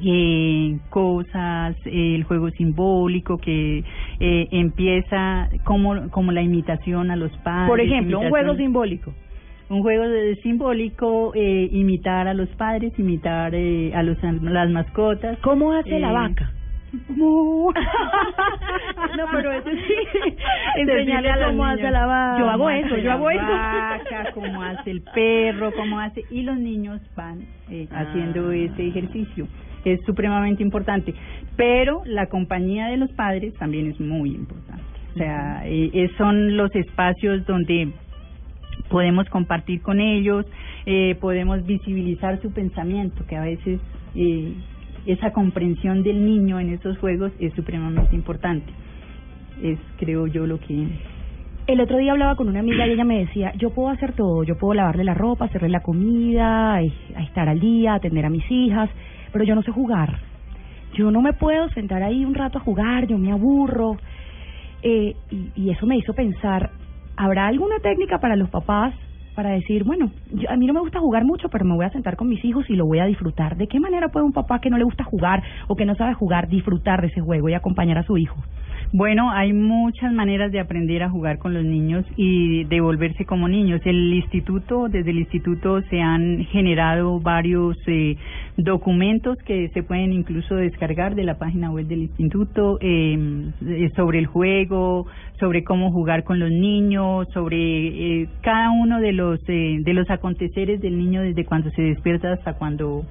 eh, 0.04 0.78
cosas, 0.90 1.76
el 1.86 2.24
juego 2.24 2.50
simbólico 2.52 3.38
que 3.38 3.84
eh, 4.20 4.48
empieza 4.52 5.50
como, 5.64 6.10
como 6.12 6.32
la 6.32 6.42
imitación 6.42 7.10
a 7.10 7.16
los 7.16 7.32
padres. 7.40 7.70
Por 7.70 7.82
ejemplo, 7.82 8.20
un 8.20 8.30
juego 8.30 8.56
simbólico 8.56 9.14
un 9.70 9.82
juego 9.84 10.08
de 10.08 10.36
simbólico, 10.38 11.32
eh, 11.36 11.70
imitar 11.72 12.28
a 12.28 12.34
los 12.34 12.50
padres, 12.50 12.92
imitar 12.98 13.54
eh, 13.54 13.94
a 13.94 14.02
los 14.04 14.18
las 14.42 14.70
mascotas. 14.70 15.38
¿Cómo 15.40 15.74
hace 15.74 16.00
la 16.00 16.10
Eh, 16.10 16.14
vaca? 16.14 16.52
no, 17.10 17.72
pero 19.32 19.52
eso 19.52 19.70
sí, 19.70 20.34
enseñarle 20.78 21.30
a 21.30 21.46
cómo 21.48 21.66
hace 21.66 21.92
la 21.92 22.06
vaca. 22.08 22.40
Yo 22.40 22.50
hago 22.50 22.70
eso, 22.70 22.98
yo 22.98 23.12
hago 23.12 23.30
eso. 23.30 23.42
vaca, 23.44 24.32
cómo 24.34 24.64
hace 24.64 24.92
el 24.92 25.02
perro, 25.14 25.72
cómo 25.74 26.00
hace 26.00 26.24
y 26.32 26.42
los 26.42 26.58
niños 26.58 27.00
van 27.16 27.42
eh, 27.70 27.88
haciendo 27.92 28.52
ese 28.52 28.88
ejercicio. 28.88 29.48
Es 29.86 30.00
supremamente 30.06 30.64
importante, 30.64 31.14
pero 31.56 32.02
la 32.06 32.26
compañía 32.26 32.88
de 32.88 32.98
los 32.98 33.12
padres 33.14 33.54
también 33.56 33.92
es 33.92 34.00
muy 34.00 34.32
importante. 34.32 34.84
O 35.14 35.18
sea, 35.18 35.62
eh, 35.66 36.10
son 36.18 36.58
los 36.58 36.74
espacios 36.76 37.46
donde 37.46 37.94
podemos 38.90 39.30
compartir 39.30 39.82
con 39.82 40.00
ellos, 40.00 40.46
eh, 40.86 41.16
podemos 41.22 41.66
visibilizar 41.66 42.42
su 42.42 42.52
pensamiento, 42.52 43.26
que 43.28 43.38
a 43.38 43.42
veces 43.42 43.80
eh, 44.16 44.54
esa 45.06 45.32
comprensión 45.32 46.04
del 46.04 46.26
niño 46.26 46.60
en 46.60 46.74
esos 46.74 46.98
juegos 46.98 47.32
es 47.40 47.54
supremamente 47.54 48.16
importante. 48.16 48.72
Es, 49.62 49.80
creo 49.98 50.28
yo, 50.28 50.46
lo 50.46 50.60
que... 50.60 50.88
El 51.68 51.82
otro 51.82 51.98
día 51.98 52.14
hablaba 52.14 52.36
con 52.36 52.50
una 52.50 52.62
amiga 52.62 52.88
y 52.88 52.92
ella 52.92 53.04
me 53.04 53.20
decía, 53.20 53.54
yo 53.56 53.70
puedo 53.70 53.90
hacer 53.90 54.14
todo, 54.14 54.44
yo 54.44 54.58
puedo 54.58 54.74
lavarle 54.74 55.04
la 55.04 55.14
ropa, 55.14 55.46
hacerle 55.46 55.70
la 55.70 55.82
comida, 55.82 56.82
estar 56.82 57.48
al 57.48 57.60
día, 57.60 57.94
atender 57.94 58.26
a 58.26 58.32
mis 58.32 58.50
hijas, 58.50 58.90
pero 59.32 59.46
yo 59.46 59.54
no 59.54 59.62
sé 59.62 59.72
jugar. 59.72 60.20
Yo 60.96 61.12
no 61.12 61.22
me 61.22 61.34
puedo 61.34 61.70
sentar 61.70 62.02
ahí 62.02 62.26
un 62.26 62.34
rato 62.34 62.58
a 62.58 62.62
jugar, 62.62 63.06
yo 63.06 63.20
me 63.20 63.32
aburro. 63.32 63.98
Eh, 64.82 65.16
y 65.56 65.70
eso 65.70 65.86
me 65.86 65.98
hizo 65.98 66.14
pensar, 66.14 66.72
¿habrá 67.20 67.48
alguna 67.48 67.76
técnica 67.84 68.18
para 68.20 68.36
los 68.38 68.50
papás 68.50 68.94
para 69.36 69.52
decir, 69.52 69.84
bueno, 69.84 70.10
yo- 70.32 70.50
a 70.50 70.56
mí 70.58 70.66
no 70.66 70.74
me 70.74 70.80
gusta 70.80 71.00
jugar 71.00 71.24
mucho, 71.26 71.50
pero 71.50 71.66
me 71.66 71.76
voy 71.76 71.86
a 71.86 71.90
sentar 71.92 72.16
con 72.16 72.28
mis 72.30 72.44
hijos 72.44 72.70
y 72.70 72.76
lo 72.76 72.86
voy 72.86 73.00
a 73.00 73.06
disfrutar? 73.06 73.58
¿De 73.58 73.68
qué 73.68 73.80
manera 73.80 74.08
puede 74.08 74.26
un 74.26 74.34
papá 74.34 74.60
que 74.60 74.70
no 74.70 74.78
le 74.78 74.84
gusta 74.86 75.04
jugar 75.04 75.44
o 75.68 75.76
que 75.76 75.86
no 75.86 75.96
sabe 75.96 76.14
jugar 76.14 76.48
disfrutar 76.48 77.02
de 77.02 77.08
ese 77.08 77.22
juego 77.22 77.50
y 77.50 77.54
acompañar 77.54 77.98
a 77.98 78.04
su 78.04 78.18
hijo? 78.18 78.42
Bueno, 78.92 79.30
hay 79.30 79.54
muchas 79.54 80.12
maneras 80.12 80.52
de 80.52 80.60
aprender 80.60 81.04
a 81.04 81.12
jugar 81.12 81.38
con 81.38 81.54
los 81.54 81.64
niños 81.64 82.04
y 82.16 82.64
de 82.64 82.82
volverse 82.82 83.24
como 83.24 83.48
niños. 83.48 83.82
El 83.86 84.16
instituto, 84.16 84.88
desde 84.90 85.12
el 85.12 85.20
instituto 85.20 85.84
se 85.92 86.02
han 86.02 86.44
generado 86.46 87.20
varios 87.20 87.78
eh, 87.86 88.18
documentos 88.58 89.38
que 89.46 89.70
se 89.76 89.84
pueden 89.84 90.12
incluso 90.12 90.56
descargar 90.56 91.14
de 91.14 91.24
la 91.24 91.38
página 91.38 91.70
web 91.70 91.86
del 91.86 92.02
instituto 92.02 92.80
eh, 92.82 93.52
sobre 93.96 94.18
el 94.18 94.26
juego, 94.26 95.06
sobre 95.40 95.64
cómo 95.64 95.92
jugar 95.92 96.24
con 96.24 96.40
los 96.40 96.50
niños, 96.50 97.28
sobre 97.32 98.22
eh, 98.22 98.30
cada 98.42 98.72
uno 98.72 99.00
de 99.00 99.14
los 99.14 99.40
eh, 99.48 99.78
de 99.82 99.94
los 99.94 100.10
aconteceres 100.10 100.82
del 100.82 100.98
niño 100.98 101.22
desde 101.22 101.46
cuando 101.46 101.70
se 101.72 101.84
despierta 101.84 102.34
hasta 102.34 102.54
cuando 102.54 103.06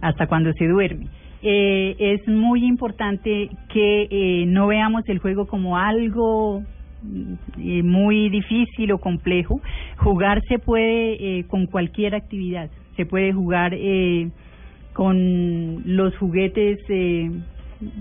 hasta 0.00 0.26
cuando 0.26 0.50
se 0.54 0.66
duerme. 0.66 1.08
Eh, 1.42 1.96
es 1.98 2.28
muy 2.28 2.66
importante 2.66 3.48
que 3.72 4.08
eh, 4.10 4.44
no 4.46 4.66
veamos 4.66 5.08
el 5.08 5.18
juego 5.20 5.46
como 5.46 5.78
algo 5.78 6.62
mm, 7.02 7.32
eh, 7.58 7.82
muy 7.82 8.28
difícil 8.28 8.92
o 8.92 8.98
complejo. 8.98 9.60
Jugar 9.96 10.42
se 10.48 10.58
puede 10.58 11.38
eh, 11.38 11.44
con 11.44 11.66
cualquier 11.66 12.14
actividad. 12.14 12.68
Se 12.96 13.06
puede 13.06 13.32
jugar 13.32 13.72
eh, 13.74 14.28
con 14.92 15.82
los 15.86 16.14
juguetes 16.18 16.78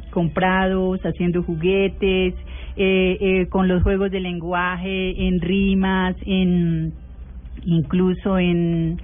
comprados, 0.10 1.00
haciendo 1.06 1.44
juguetes, 1.44 2.34
con 3.50 3.70
los 3.70 3.84
juegos 3.84 4.12
de 4.12 4.20
lenguaje, 4.20 5.28
en 5.28 5.40
rimas, 5.40 6.16
en 6.26 6.92
incluso 7.64 8.38
en 8.38 9.00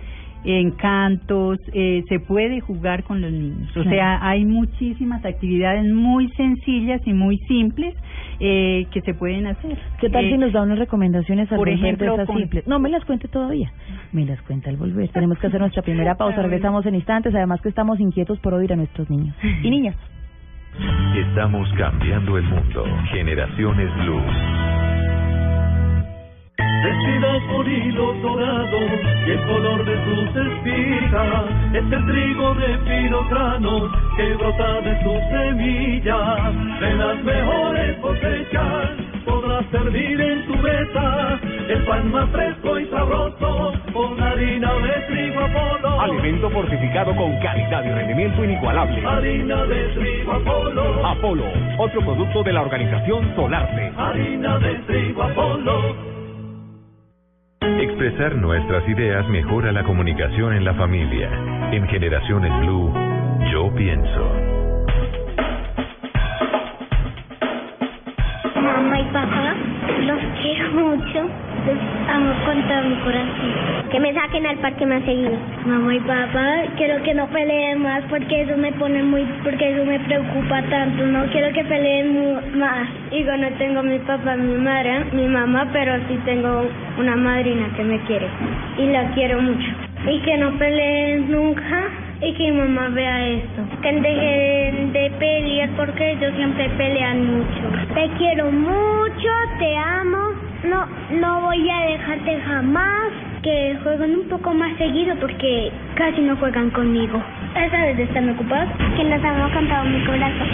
en 0.45 0.71
cantos, 0.71 1.57
eh, 1.73 2.03
se 2.07 2.19
puede 2.19 2.61
jugar 2.61 3.03
con 3.03 3.19
los 3.21 3.31
niños. 3.31 3.75
O 3.75 3.83
sea, 3.83 4.19
hay 4.27 4.45
muchísimas 4.45 5.25
actividades 5.25 5.91
muy 5.91 6.29
sencillas 6.33 7.01
y 7.05 7.13
muy 7.13 7.37
simples 7.47 7.95
eh, 8.39 8.85
que 8.91 9.01
se 9.01 9.13
pueden 9.13 9.47
hacer. 9.47 9.77
¿Qué 9.99 10.09
tal 10.09 10.25
Eh, 10.25 10.31
si 10.31 10.37
nos 10.37 10.53
da 10.53 10.61
unas 10.61 10.77
recomendaciones 10.79 11.51
al 11.51 11.57
por 11.57 11.67
volver 11.69 11.83
ejemplo, 11.85 12.07
de 12.07 12.13
esas 12.15 12.27
con- 12.27 12.37
simples? 12.37 12.67
No 12.67 12.79
me 12.79 12.89
las 12.89 13.03
cuente 13.05 13.27
todavía. 13.27 13.71
Me 14.11 14.25
las 14.25 14.41
cuenta 14.43 14.69
al 14.69 14.77
volver. 14.77 15.09
Tenemos 15.09 15.39
que 15.39 15.47
hacer 15.47 15.59
nuestra 15.59 15.81
primera 15.81 16.15
pausa. 16.17 16.41
Regresamos 16.41 16.85
en 16.85 16.95
instantes. 16.95 17.33
Además 17.33 17.59
que 17.61 17.69
estamos 17.69 17.99
inquietos 17.99 18.39
por 18.39 18.53
oír 18.53 18.71
a 18.71 18.75
nuestros 18.75 19.09
niños 19.09 19.35
y 19.63 19.69
niñas. 19.69 19.95
Estamos 21.15 21.67
cambiando 21.77 22.37
el 22.37 22.43
mundo. 22.43 22.85
Generaciones 23.11 23.89
Blue. 24.03 24.21
Vestidas 26.85 27.41
por 27.51 27.67
hilos 27.67 28.21
dorados 28.21 28.91
y 29.25 29.31
el 29.31 29.41
color 29.47 29.83
de 29.85 29.95
sus 30.05 30.35
espigas 30.35 31.45
es 31.73 31.91
el 31.91 32.05
trigo 32.05 32.53
de 32.53 32.77
grano 33.27 33.91
que 34.15 34.35
brota 34.35 34.81
de 34.81 35.03
sus 35.03 35.19
semillas. 35.31 36.79
De 36.79 36.93
las 36.93 37.23
mejores 37.23 37.97
cosechas 37.97 38.89
podrás 39.25 39.65
servir 39.71 40.21
en 40.21 40.45
tu 40.45 40.55
mesa 40.57 41.39
el 41.69 41.85
pan 41.85 42.11
más 42.11 42.29
fresco 42.29 42.79
y 42.79 42.85
sabroso 42.91 43.73
con 43.91 44.21
harina 44.21 44.71
de 44.75 44.93
trigo 45.07 45.39
Apolo. 45.39 46.01
Alimento 46.01 46.51
fortificado 46.51 47.15
con 47.15 47.35
calidad 47.39 47.83
y 47.83 47.89
rendimiento 47.89 48.43
inigualable. 48.43 49.03
Harina 49.07 49.65
de 49.65 49.87
trigo 49.95 50.33
Apolo. 50.33 51.07
Apolo, 51.07 51.45
otro 51.79 52.01
producto 52.01 52.43
de 52.43 52.53
la 52.53 52.61
organización 52.61 53.35
Solarte. 53.35 53.91
Harina 53.97 54.59
de 54.59 54.75
trigo 54.85 55.23
Apolo. 55.23 56.15
Expresar 57.65 58.35
nuestras 58.35 58.87
ideas 58.87 59.27
mejora 59.27 59.71
la 59.71 59.83
comunicación 59.83 60.53
en 60.53 60.63
la 60.63 60.75
familia. 60.75 61.29
En 61.71 61.87
Generaciones 61.87 62.51
Blue, 62.61 62.93
yo 63.51 63.73
pienso. 63.75 64.64
Amo 72.09 72.33
con 72.45 72.61
todo 72.67 72.83
mi 72.83 72.95
corazón. 72.97 73.89
Que 73.91 73.99
me 73.99 74.13
saquen 74.13 74.45
al 74.45 74.57
parque 74.57 74.85
más 74.85 75.03
seguido. 75.03 75.37
Mamá 75.65 75.95
y 75.95 75.99
papá, 75.99 76.63
quiero 76.77 77.01
que 77.03 77.13
no 77.13 77.27
peleen 77.27 77.81
más 77.81 78.03
porque 78.09 78.41
eso 78.41 78.57
me 78.57 78.71
pone 78.73 79.03
muy, 79.03 79.23
porque 79.43 79.71
eso 79.71 79.85
me 79.85 79.99
preocupa 80.01 80.61
tanto. 80.63 81.05
No 81.05 81.25
quiero 81.27 81.53
que 81.53 81.63
peleen 81.63 82.57
más. 82.57 82.87
Digo, 83.11 83.35
no 83.37 83.49
tengo 83.57 83.83
mi 83.83 83.99
papá, 83.99 84.35
mi 84.35 84.55
madre, 84.55 85.05
mi 85.11 85.27
mamá, 85.27 85.69
pero 85.71 85.95
sí 86.07 86.19
tengo 86.25 86.67
una 86.99 87.15
madrina 87.15 87.67
que 87.75 87.83
me 87.83 87.99
quiere. 88.01 88.27
Y 88.77 88.87
la 88.87 89.11
quiero 89.13 89.41
mucho. 89.41 89.71
Y 90.07 90.19
que 90.21 90.37
no 90.37 90.57
peleen 90.57 91.31
nunca 91.31 91.89
y 92.21 92.33
que 92.33 92.51
mi 92.51 92.57
mamá 92.57 92.89
vea 92.89 93.27
esto. 93.27 93.61
Que 93.81 93.91
dejen 93.91 94.93
de 94.93 95.11
pelear 95.19 95.69
porque 95.77 96.11
ellos 96.11 96.33
siempre 96.35 96.69
pelean 96.77 97.37
mucho. 97.37 97.93
Te 97.93 98.09
quiero 98.17 98.51
mucho, 98.51 99.29
te 99.59 99.77
amo. 99.77 100.24
No, 100.69 100.85
no 101.19 101.41
voy 101.41 101.69
a 101.69 101.85
dejarte 101.85 102.39
jamás. 102.41 103.11
Que 103.43 103.77
jueguen 103.83 104.15
un 104.15 104.27
poco 104.27 104.55
más 104.55 104.75
seguido 104.77 105.15
porque 105.17 105.71
casi 105.93 106.21
no 106.21 106.35
juegan 106.37 106.71
conmigo. 106.71 107.21
Esa 107.55 107.77
vez 107.85 107.99
están 107.99 108.29
ocupados. 108.29 108.69
Que 108.97 109.03
los 109.03 109.23
amo 109.23 109.53
con 109.53 109.67
todo 109.67 109.83
mi 109.83 110.03
corazón. 110.03 110.47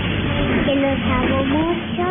Que 0.66 0.76
los 0.76 1.00
amo 1.00 1.44
mucho. 1.46 2.04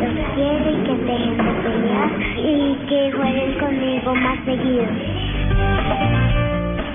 Los 0.00 0.34
quiero 0.34 0.70
y 0.70 0.84
que 0.84 0.94
dejen 1.04 1.36
de 1.36 1.52
pelear. 1.62 2.10
Y 2.38 2.76
que 2.88 3.12
jueguen 3.12 3.58
conmigo 3.60 4.14
más 4.16 4.38
seguido. 4.44 4.86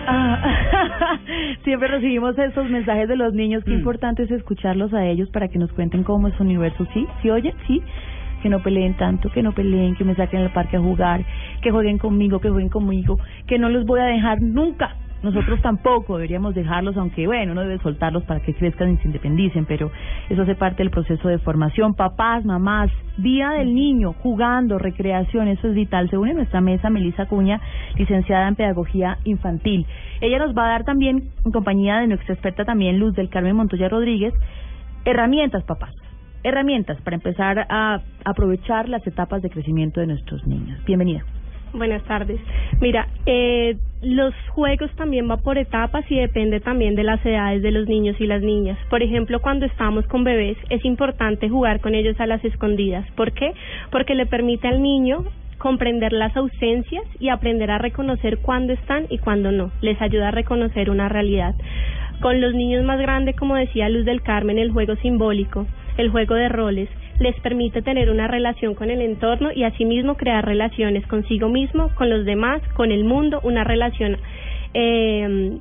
Ah, 0.08 1.18
siempre 1.64 1.88
recibimos 1.88 2.38
esos 2.38 2.70
mensajes 2.70 3.08
de 3.08 3.16
los 3.16 3.34
niños. 3.34 3.64
Qué 3.64 3.72
importante 3.72 4.24
es 4.24 4.32
escucharlos 4.32 4.94
a 4.94 5.06
ellos 5.06 5.30
para 5.30 5.48
que 5.48 5.58
nos 5.58 5.72
cuenten 5.72 6.04
cómo 6.04 6.28
es 6.28 6.34
su 6.36 6.44
universo. 6.44 6.86
Sí, 6.94 7.08
sí, 7.22 7.30
oye, 7.30 7.54
sí. 7.68 7.82
Que 8.42 8.50
no 8.50 8.62
peleen 8.62 8.96
tanto, 8.96 9.30
que 9.30 9.44
no 9.44 9.52
peleen, 9.52 9.96
que 9.96 10.04
me 10.04 10.16
saquen 10.16 10.42
al 10.42 10.54
parque 10.54 10.78
a 10.78 10.80
jugar, 10.80 11.24
que 11.62 11.72
jueguen 11.72 11.98
conmigo, 11.98 12.40
que 12.40 12.50
jueguen 12.50 12.70
conmigo, 12.70 13.20
que 13.48 13.60
no 13.60 13.70
los 13.70 13.86
voy 13.86 14.00
a 14.00 14.06
dejar 14.06 14.42
nunca. 14.42 14.96
Nosotros 15.22 15.62
tampoco 15.62 16.16
deberíamos 16.16 16.56
dejarlos, 16.56 16.96
aunque 16.96 17.28
bueno, 17.28 17.52
uno 17.52 17.62
debe 17.62 17.78
soltarlos 17.80 18.24
para 18.24 18.40
que 18.40 18.54
crezcan 18.54 18.94
y 18.94 18.98
se 18.98 19.08
independicen, 19.08 19.66
pero 19.66 19.92
eso 20.30 20.44
hace 20.44 20.56
parte 20.56 20.78
del 20.78 20.92
proceso 20.92 21.28
de 21.28 21.40
formación. 21.40 21.94
Papás, 21.94 22.46
mamás, 22.46 22.90
Día 23.18 23.50
del 23.52 23.76
Niño, 23.76 24.14
jugando, 24.14 24.80
recreación, 24.80 25.50
eso 25.50 25.68
es 25.68 25.76
vital. 25.76 26.10
Se 26.10 26.18
une 26.18 26.32
a 26.32 26.36
nuestra 26.36 26.62
mesa 26.62 26.90
Melissa 26.90 27.26
Cuña, 27.26 27.60
licenciada 27.98 28.48
en 28.48 28.56
Pedagogía 28.56 29.18
Infantil. 29.26 29.86
Ella 30.22 30.40
nos 30.40 30.58
va 30.58 30.68
a 30.68 30.70
dar 30.70 30.86
también, 30.86 31.32
en 31.46 31.52
compañía 31.52 31.98
de 31.98 32.08
nuestra 32.08 32.34
experta 32.34 32.64
también, 32.64 32.98
Luz 32.98 33.14
del 33.14 33.30
Carmen 33.30 33.58
Montoya 33.58 33.90
Rodríguez, 33.90 34.34
herramientas, 35.04 35.66
papás. 35.66 35.94
Herramientas 36.44 37.02
para 37.02 37.16
empezar 37.16 37.66
a 37.70 38.02
aprovechar 38.26 38.88
las 38.88 39.06
etapas 39.06 39.42
de 39.42 39.50
crecimiento 39.50 40.00
de 40.00 40.08
nuestros 40.08 40.46
niños. 40.48 40.84
Bienvenida. 40.86 41.24
Buenas 41.74 42.04
tardes. 42.06 42.40
Mira, 42.82 43.08
eh, 43.26 43.78
los 44.02 44.34
juegos 44.50 44.90
también 44.96 45.30
va 45.30 45.38
por 45.38 45.58
etapas 45.58 46.04
y 46.10 46.16
depende 46.16 46.60
también 46.60 46.96
de 46.96 47.04
las 47.04 47.24
edades 47.24 47.62
de 47.62 47.72
los 47.72 47.88
niños 47.88 48.16
y 48.20 48.26
las 48.26 48.42
niñas. 48.42 48.78
Por 48.90 49.04
ejemplo, 49.04 49.40
cuando 49.40 49.66
estamos 49.66 50.08
con 50.08 50.24
bebés 50.24 50.58
es 50.70 50.84
importante 50.84 51.50
jugar 51.50 51.80
con 51.80 51.94
ellos 51.94 52.20
a 52.20 52.26
las 52.26 52.44
escondidas. 52.44 53.06
¿Por 53.12 53.34
qué? 53.34 53.54
Porque 53.92 54.16
le 54.16 54.26
permite 54.26 54.68
al 54.68 54.82
niño 54.82 55.26
comprender 55.60 56.14
las 56.14 56.36
ausencias 56.36 57.04
y 57.20 57.30
aprender 57.30 57.70
a 57.70 57.78
reconocer 57.78 58.40
cuándo 58.40 58.74
están 58.74 59.06
y 59.10 59.20
cuándo 59.20 59.52
no. 59.52 59.72
Les 59.82 60.02
ayuda 60.02 60.30
a 60.30 60.32
reconocer 60.32 60.90
una 60.90 61.10
realidad. 61.10 61.54
Con 62.22 62.42
los 62.42 62.54
niños 62.56 62.84
más 62.84 63.00
grandes, 63.00 63.36
como 63.36 63.56
decía 63.56 63.90
Luz 63.90 64.06
del 64.06 64.22
Carmen, 64.22 64.58
el 64.58 64.72
juego 64.72 64.96
simbólico, 64.98 65.68
el 66.00 66.10
juego 66.10 66.36
de 66.36 66.50
roles, 66.50 66.90
les 67.20 67.40
permite 67.42 67.82
tener 67.82 68.10
una 68.10 68.28
relación 68.28 68.74
con 68.74 68.90
el 68.90 69.02
entorno 69.02 69.50
y 69.54 69.64
asimismo 69.64 70.16
crear 70.16 70.46
relaciones 70.46 71.06
consigo 71.08 71.50
mismo, 71.50 71.90
con 71.96 72.10
los 72.10 72.26
demás, 72.26 72.62
con 72.76 72.92
el 72.92 73.04
mundo, 73.04 73.40
una 73.44 73.64
relación 73.64 74.18
eh, 74.74 75.60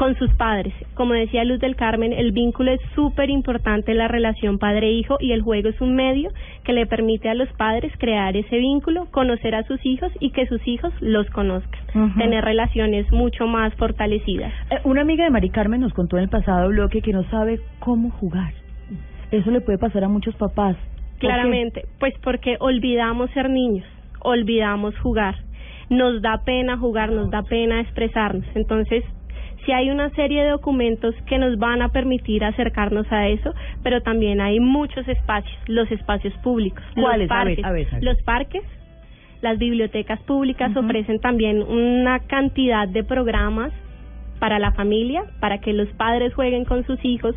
con 0.00 0.16
sus 0.16 0.32
padres. 0.34 0.72
Como 0.94 1.12
decía 1.12 1.44
Luz 1.44 1.60
del 1.60 1.76
Carmen, 1.76 2.14
el 2.14 2.32
vínculo 2.32 2.72
es 2.72 2.80
súper 2.94 3.28
importante 3.28 3.92
en 3.92 3.98
la 3.98 4.08
relación 4.08 4.58
padre-hijo 4.58 5.18
y 5.20 5.32
el 5.32 5.42
juego 5.42 5.68
es 5.68 5.78
un 5.82 5.94
medio 5.94 6.30
que 6.64 6.72
le 6.72 6.86
permite 6.86 7.28
a 7.28 7.34
los 7.34 7.50
padres 7.52 7.92
crear 7.98 8.34
ese 8.34 8.56
vínculo, 8.56 9.08
conocer 9.10 9.54
a 9.54 9.62
sus 9.64 9.78
hijos 9.84 10.10
y 10.18 10.30
que 10.30 10.46
sus 10.46 10.66
hijos 10.66 10.90
los 11.00 11.28
conozcan, 11.28 12.14
tener 12.16 12.42
relaciones 12.42 13.12
mucho 13.12 13.46
más 13.46 13.74
fortalecidas. 13.74 14.54
Eh, 14.70 14.78
Una 14.84 15.02
amiga 15.02 15.24
de 15.24 15.30
Mari 15.30 15.50
Carmen 15.50 15.82
nos 15.82 15.92
contó 15.92 16.16
en 16.16 16.22
el 16.24 16.30
pasado 16.30 16.68
bloque 16.68 17.02
que 17.02 17.12
no 17.12 17.24
sabe 17.24 17.60
cómo 17.78 18.08
jugar. 18.08 18.54
Eso 19.30 19.50
le 19.50 19.60
puede 19.60 19.78
pasar 19.78 20.04
a 20.04 20.08
muchos 20.08 20.34
papás. 20.36 20.76
Claramente, 21.18 21.84
pues 21.98 22.14
porque 22.22 22.56
olvidamos 22.60 23.30
ser 23.32 23.50
niños, 23.50 23.86
olvidamos 24.20 24.98
jugar. 24.98 25.36
Nos 25.90 26.22
da 26.22 26.42
pena 26.44 26.78
jugar, 26.78 27.10
nos 27.12 27.30
da 27.30 27.42
pena 27.42 27.80
expresarnos. 27.80 28.46
Entonces, 28.54 29.04
sí 29.64 29.72
hay 29.72 29.90
una 29.90 30.10
serie 30.10 30.44
de 30.44 30.50
documentos 30.50 31.14
que 31.26 31.38
nos 31.38 31.58
van 31.58 31.82
a 31.82 31.88
permitir 31.90 32.44
acercarnos 32.44 33.10
a 33.12 33.28
eso, 33.28 33.52
pero 33.82 34.00
también 34.00 34.40
hay 34.40 34.60
muchos 34.60 35.06
espacios, 35.08 35.56
los 35.66 35.90
espacios 35.90 36.32
públicos, 36.38 36.82
¿Cuáles? 36.94 37.28
los 37.28 37.36
A 37.36 37.44
ver, 37.44 37.56
parques, 37.56 37.64
a 37.64 37.72
ver, 37.72 37.88
a 37.90 37.94
ver. 37.96 38.04
los 38.04 38.22
parques, 38.22 38.62
las 39.42 39.58
bibliotecas 39.58 40.20
públicas 40.20 40.74
ofrecen 40.76 41.18
también 41.20 41.62
una 41.62 42.20
cantidad 42.20 42.88
de 42.88 43.04
programas 43.04 43.72
para 44.38 44.58
la 44.58 44.72
familia, 44.72 45.24
para 45.40 45.58
que 45.58 45.72
los 45.72 45.88
padres 45.90 46.34
jueguen 46.34 46.64
con 46.64 46.84
sus 46.86 47.02
hijos. 47.04 47.34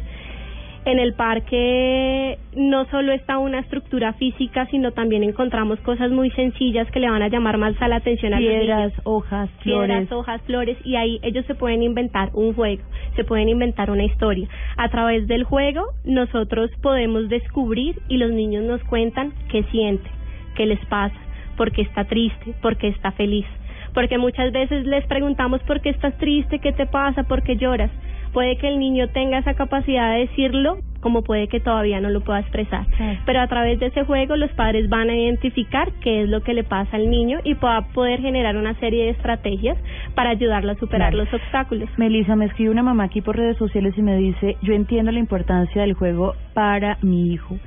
En 0.86 1.00
el 1.00 1.14
parque 1.14 2.38
no 2.58 2.84
solo 2.86 3.14
está 3.14 3.38
una 3.38 3.60
estructura 3.60 4.12
física, 4.14 4.66
sino 4.66 4.92
también 4.92 5.24
encontramos 5.24 5.80
cosas 5.80 6.12
muy 6.12 6.30
sencillas 6.32 6.92
que 6.92 7.00
le 7.00 7.10
van 7.10 7.22
a 7.22 7.30
llamar 7.30 7.58
más 7.58 7.82
a 7.82 7.88
la 7.88 7.98
atención 7.98 8.34
a 8.34 8.42
los 8.42 8.50
Piedras, 8.50 8.80
niños. 8.80 9.02
hojas, 9.06 9.50
flores. 9.62 9.88
Piedras, 9.88 10.12
hojas, 10.12 10.42
flores, 10.42 10.78
y 10.84 10.96
ahí 10.98 11.20
ellos 11.24 11.46
se 11.46 11.56
pueden 11.56 11.84
inventar 11.84 12.32
un 12.34 12.54
juego, 12.54 12.84
se 13.16 13.24
pueden 13.24 13.48
inventar 13.48 13.92
una 13.92 14.04
historia. 14.04 14.50
A 14.76 14.90
través 14.90 15.26
del 15.28 15.46
juego 15.46 15.86
nosotros 16.04 16.70
podemos 16.82 17.30
descubrir 17.30 18.02
y 18.10 18.18
los 18.18 18.32
niños 18.32 18.66
nos 18.66 18.84
cuentan 18.84 19.32
qué 19.50 19.64
sienten, 19.72 20.12
qué 20.56 20.66
les 20.66 20.84
pasa, 20.88 21.16
por 21.56 21.72
qué 21.72 21.84
está 21.84 22.04
triste, 22.04 22.56
por 22.62 22.76
qué 22.76 22.90
está 22.90 23.14
feliz. 23.14 23.46
Porque 23.94 24.18
muchas 24.18 24.52
veces 24.52 24.86
les 24.86 25.06
preguntamos 25.06 25.62
por 25.64 25.80
qué 25.80 25.92
estás 25.92 26.18
triste, 26.18 26.60
qué 26.60 26.74
te 26.74 26.88
pasa, 26.88 27.24
por 27.24 27.42
qué 27.44 27.56
lloras. 27.56 27.92
Puede 28.34 28.58
que 28.58 28.68
el 28.68 28.80
niño 28.80 29.08
tenga 29.10 29.38
esa 29.38 29.54
capacidad 29.54 30.14
de 30.14 30.22
decirlo 30.22 30.78
como 31.02 31.22
puede 31.22 31.50
que 31.50 31.60
todavía 31.60 32.00
no 32.00 32.10
lo 32.10 32.22
pueda 32.22 32.40
expresar. 32.40 32.86
Pero 33.26 33.42
a 33.42 33.48
través 33.48 33.78
de 33.80 33.88
ese 33.88 34.06
juego 34.06 34.38
los 34.38 34.50
padres 34.54 34.88
van 34.90 35.10
a 35.10 35.16
identificar 35.16 35.92
qué 36.02 36.22
es 36.24 36.30
lo 36.30 36.42
que 36.42 36.54
le 36.54 36.64
pasa 36.64 36.96
al 36.96 37.10
niño 37.10 37.40
y 37.44 37.56
pueda 37.56 37.82
poder 37.94 38.22
generar 38.22 38.56
una 38.56 38.74
serie 38.80 39.04
de 39.06 39.10
estrategias 39.12 39.78
para 40.16 40.30
ayudarlo 40.30 40.72
a 40.72 40.76
superar 40.76 41.12
Claro. 41.12 41.26
los 41.26 41.34
obstáculos. 41.34 41.90
Melissa, 41.98 42.38
me 42.38 42.46
escribe 42.46 42.72
una 42.72 42.84
mamá 42.84 43.04
aquí 43.04 43.20
por 43.20 43.36
redes 43.36 43.58
sociales 43.58 43.94
y 43.98 44.02
me 44.02 44.16
dice, 44.16 44.56
yo 44.62 44.74
entiendo 44.74 45.12
la 45.12 45.20
importancia 45.20 45.82
del 45.82 45.94
juego 45.94 46.36
para 46.54 46.98
mi 47.02 47.34
hijo, 47.34 47.58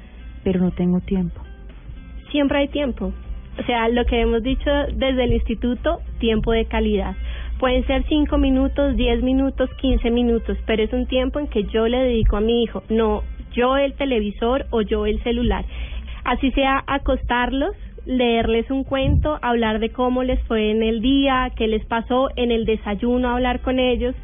pero 0.43 0.59
no 0.61 0.71
tengo 0.71 1.01
tiempo. 1.01 1.41
siempre 2.33 2.59
hay 2.59 2.69
tiempo. 2.69 3.13
O 3.59 3.63
sea, 3.65 3.89
lo 3.89 4.05
que 4.05 4.21
hemos 4.21 4.43
dicho 4.43 4.71
desde 4.95 5.25
el 5.25 5.33
instituto, 5.33 6.01
tiempo 6.19 6.53
de 6.53 6.67
calidad. 6.67 7.15
Pueden 7.59 7.87
ser 7.87 8.05
5 8.07 8.37
minutos, 8.37 8.97
10 8.97 9.23
minutos, 9.23 9.71
15 9.81 10.11
minutos, 10.11 10.59
pero 10.67 10.83
es 10.83 10.93
un 10.93 11.07
tiempo 11.07 11.39
en 11.39 11.47
que 11.47 11.65
yo 11.65 11.89
le 11.89 11.99
dedico 11.99 12.37
a 12.37 12.41
mi 12.41 12.63
hijo, 12.63 12.83
no 12.91 13.23
yo 13.57 13.77
el 13.79 13.95
televisor 13.95 14.67
o 14.71 14.83
yo 14.83 15.07
el 15.07 15.23
celular. 15.23 15.65
Así 16.25 16.51
sea 16.53 16.85
acostarlos, 16.87 17.75
leerles 18.05 18.71
un 18.71 18.85
cuento, 18.85 19.39
hablar 19.41 19.79
de 19.79 19.91
cómo 19.91 20.23
les 20.23 20.41
fue 20.45 20.71
en 20.71 20.83
el 20.83 21.01
día, 21.01 21.51
qué 21.57 21.67
les 21.67 21.85
pasó 21.87 22.29
en 22.37 22.53
el 22.53 22.67
desayuno, 22.67 23.31
hablar 23.31 23.61
con 23.61 23.79
ellos. 23.79 24.15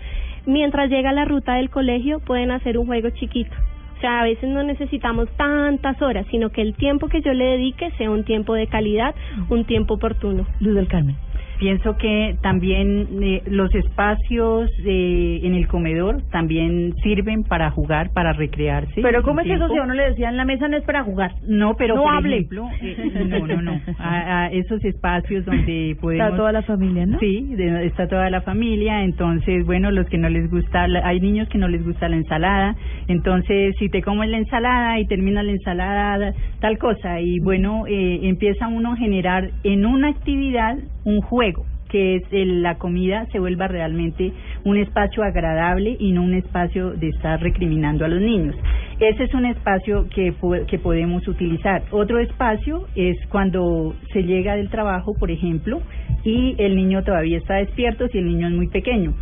Mientras 0.44 0.90
llega 0.90 1.12
la 1.12 1.24
ruta 1.24 1.54
del 1.54 1.70
colegio, 1.70 2.20
pueden 2.20 2.50
hacer 2.50 2.76
un 2.76 2.86
juego 2.86 3.10
chiquito. 3.10 3.54
O 3.96 4.00
sea, 4.00 4.20
a 4.20 4.24
veces 4.24 4.48
no 4.50 4.62
necesitamos 4.64 5.28
tantas 5.36 6.02
horas, 6.02 6.26
sino 6.30 6.50
que 6.50 6.60
el 6.60 6.74
tiempo 6.74 7.08
que 7.08 7.22
yo 7.22 7.32
le 7.32 7.44
dedique 7.44 7.92
sea 7.92 8.10
un 8.10 8.24
tiempo 8.24 8.54
de 8.54 8.66
calidad, 8.66 9.14
un 9.48 9.64
tiempo 9.64 9.94
oportuno. 9.94 10.44
Luz 10.60 10.74
del 10.74 10.88
Carmen. 10.88 11.16
Pienso 11.62 11.96
que 11.96 12.34
también 12.42 13.06
eh, 13.22 13.40
los 13.46 13.72
espacios 13.72 14.68
eh, 14.84 15.38
en 15.44 15.54
el 15.54 15.68
comedor 15.68 16.22
también 16.32 16.92
sirven 17.04 17.44
para 17.44 17.70
jugar, 17.70 18.10
para 18.12 18.32
recrearse. 18.32 19.00
Pero 19.00 19.22
¿cómo 19.22 19.42
es 19.42 19.46
eso 19.48 19.68
si 19.68 19.78
a 19.78 19.82
uno 19.84 19.94
le 19.94 20.08
decían 20.10 20.36
la 20.36 20.44
mesa 20.44 20.66
no 20.66 20.76
es 20.76 20.82
para 20.82 21.04
jugar? 21.04 21.30
No, 21.46 21.74
pero 21.76 21.94
No 21.94 22.02
por 22.02 22.14
hable. 22.16 22.36
ejemplo, 22.38 22.66
eh, 22.82 23.26
no, 23.28 23.46
no, 23.46 23.62
no, 23.62 23.80
a, 24.00 24.46
a 24.46 24.46
esos 24.50 24.84
espacios 24.84 25.44
donde 25.44 25.96
podemos... 26.00 26.24
Está 26.26 26.36
toda 26.36 26.50
la 26.50 26.62
familia, 26.62 27.06
¿no? 27.06 27.20
Sí, 27.20 27.54
de- 27.54 27.86
está 27.86 28.08
toda 28.08 28.28
la 28.28 28.40
familia, 28.40 29.04
entonces, 29.04 29.64
bueno, 29.64 29.92
los 29.92 30.08
que 30.08 30.18
no 30.18 30.28
les 30.28 30.50
gusta, 30.50 30.88
la- 30.88 31.06
hay 31.06 31.20
niños 31.20 31.48
que 31.48 31.58
no 31.58 31.68
les 31.68 31.84
gusta 31.84 32.08
la 32.08 32.16
ensalada, 32.16 32.74
entonces, 33.06 33.76
si 33.78 33.88
te 33.88 34.02
comes 34.02 34.28
la 34.30 34.38
ensalada 34.38 34.98
y 34.98 35.06
termina 35.06 35.44
la 35.44 35.52
ensalada, 35.52 36.32
tal 36.60 36.76
cosa, 36.78 37.20
y 37.20 37.38
bueno, 37.38 37.84
eh, 37.86 38.18
empieza 38.24 38.66
uno 38.66 38.94
a 38.94 38.96
generar 38.96 39.48
en 39.62 39.86
una 39.86 40.08
actividad 40.08 40.76
un 41.04 41.20
juego 41.20 41.64
que 41.92 42.16
es 42.16 42.22
el- 42.32 42.62
la 42.62 42.78
comida 42.78 43.26
se 43.32 43.38
vuelva 43.38 43.68
realmente 43.68 44.32
un 44.64 44.78
espacio 44.78 45.22
agradable 45.22 45.94
y 46.00 46.12
no 46.12 46.22
un 46.22 46.32
espacio 46.32 46.92
de 46.92 47.08
estar 47.10 47.38
recriminando 47.42 48.06
a 48.06 48.08
los 48.08 48.20
niños. 48.20 48.56
Ese 48.98 49.24
es 49.24 49.34
un 49.34 49.44
espacio 49.44 50.06
que, 50.08 50.32
que 50.68 50.78
podemos 50.78 51.28
utilizar. 51.28 51.82
Otro 51.90 52.18
espacio 52.18 52.84
es 52.96 53.18
cuando 53.28 53.94
se 54.12 54.22
llega 54.22 54.56
del 54.56 54.70
trabajo, 54.70 55.12
por 55.20 55.30
ejemplo, 55.30 55.82
y 56.24 56.54
el 56.56 56.76
niño 56.76 57.02
todavía 57.02 57.36
está 57.36 57.56
despierto, 57.56 58.08
si 58.08 58.18
el 58.18 58.26
niño 58.26 58.46
es 58.48 58.54
muy 58.54 58.68
pequeño. 58.68 59.12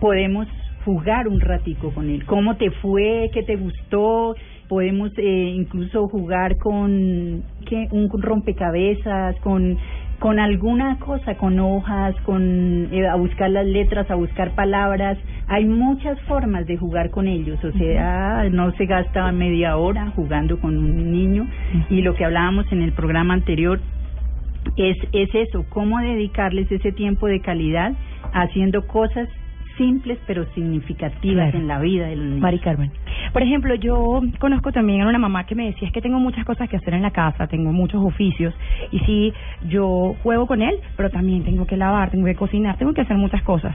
Podemos 0.00 0.48
jugar 0.84 1.28
un 1.28 1.38
ratico 1.38 1.92
con 1.92 2.10
él. 2.10 2.24
¿Cómo 2.24 2.56
te 2.56 2.70
fue? 2.70 3.30
¿Qué 3.32 3.42
te 3.44 3.54
gustó? 3.56 4.34
Podemos 4.68 5.12
eh, 5.18 5.52
incluso 5.54 6.08
jugar 6.08 6.56
con 6.56 7.42
¿qué? 7.66 7.86
un 7.92 8.08
rompecabezas, 8.20 9.36
con 9.40 9.76
con 10.18 10.40
alguna 10.40 10.98
cosa, 10.98 11.36
con 11.36 11.58
hojas, 11.60 12.14
con 12.24 12.88
eh, 12.92 13.06
a 13.06 13.14
buscar 13.14 13.50
las 13.50 13.66
letras, 13.66 14.10
a 14.10 14.16
buscar 14.16 14.52
palabras. 14.54 15.16
Hay 15.46 15.64
muchas 15.64 16.20
formas 16.22 16.66
de 16.66 16.76
jugar 16.76 17.10
con 17.10 17.28
ellos, 17.28 17.62
o 17.64 17.72
sea, 17.72 18.48
no 18.50 18.72
se 18.72 18.86
gasta 18.86 19.30
media 19.32 19.76
hora 19.76 20.10
jugando 20.16 20.58
con 20.60 20.76
un 20.76 21.12
niño. 21.12 21.46
Y 21.88 22.02
lo 22.02 22.14
que 22.14 22.24
hablábamos 22.24 22.70
en 22.72 22.82
el 22.82 22.92
programa 22.92 23.34
anterior 23.34 23.80
es, 24.76 24.96
es 25.12 25.34
eso, 25.34 25.64
cómo 25.70 25.98
dedicarles 26.00 26.70
ese 26.70 26.92
tiempo 26.92 27.26
de 27.28 27.40
calidad 27.40 27.92
haciendo 28.32 28.86
cosas 28.86 29.28
simples 29.78 30.18
pero 30.26 30.44
significativas 30.54 31.50
Claro. 31.52 31.58
en 31.58 31.68
la 31.68 31.78
vida 31.78 32.08
de 32.08 32.16
los 32.16 32.24
niños. 32.26 32.40
Mari 32.40 32.58
Carmen. 32.58 32.90
Por 33.32 33.42
ejemplo, 33.42 33.74
yo 33.74 34.20
conozco 34.38 34.72
también 34.72 35.02
a 35.02 35.08
una 35.08 35.18
mamá 35.18 35.44
que 35.44 35.54
me 35.54 35.66
decía, 35.66 35.88
es 35.88 35.94
que 35.94 36.00
tengo 36.00 36.18
muchas 36.18 36.44
cosas 36.44 36.68
que 36.68 36.76
hacer 36.76 36.94
en 36.94 37.02
la 37.02 37.10
casa, 37.10 37.46
tengo 37.46 37.72
muchos 37.72 38.02
oficios, 38.04 38.54
y 38.90 38.98
sí, 39.00 39.32
yo 39.68 40.14
juego 40.22 40.46
con 40.46 40.62
él, 40.62 40.78
pero 40.96 41.10
también 41.10 41.44
tengo 41.44 41.66
que 41.66 41.76
lavar, 41.76 42.10
tengo 42.10 42.26
que 42.26 42.34
cocinar, 42.34 42.76
tengo 42.78 42.94
que 42.94 43.02
hacer 43.02 43.16
muchas 43.16 43.42
cosas. 43.42 43.74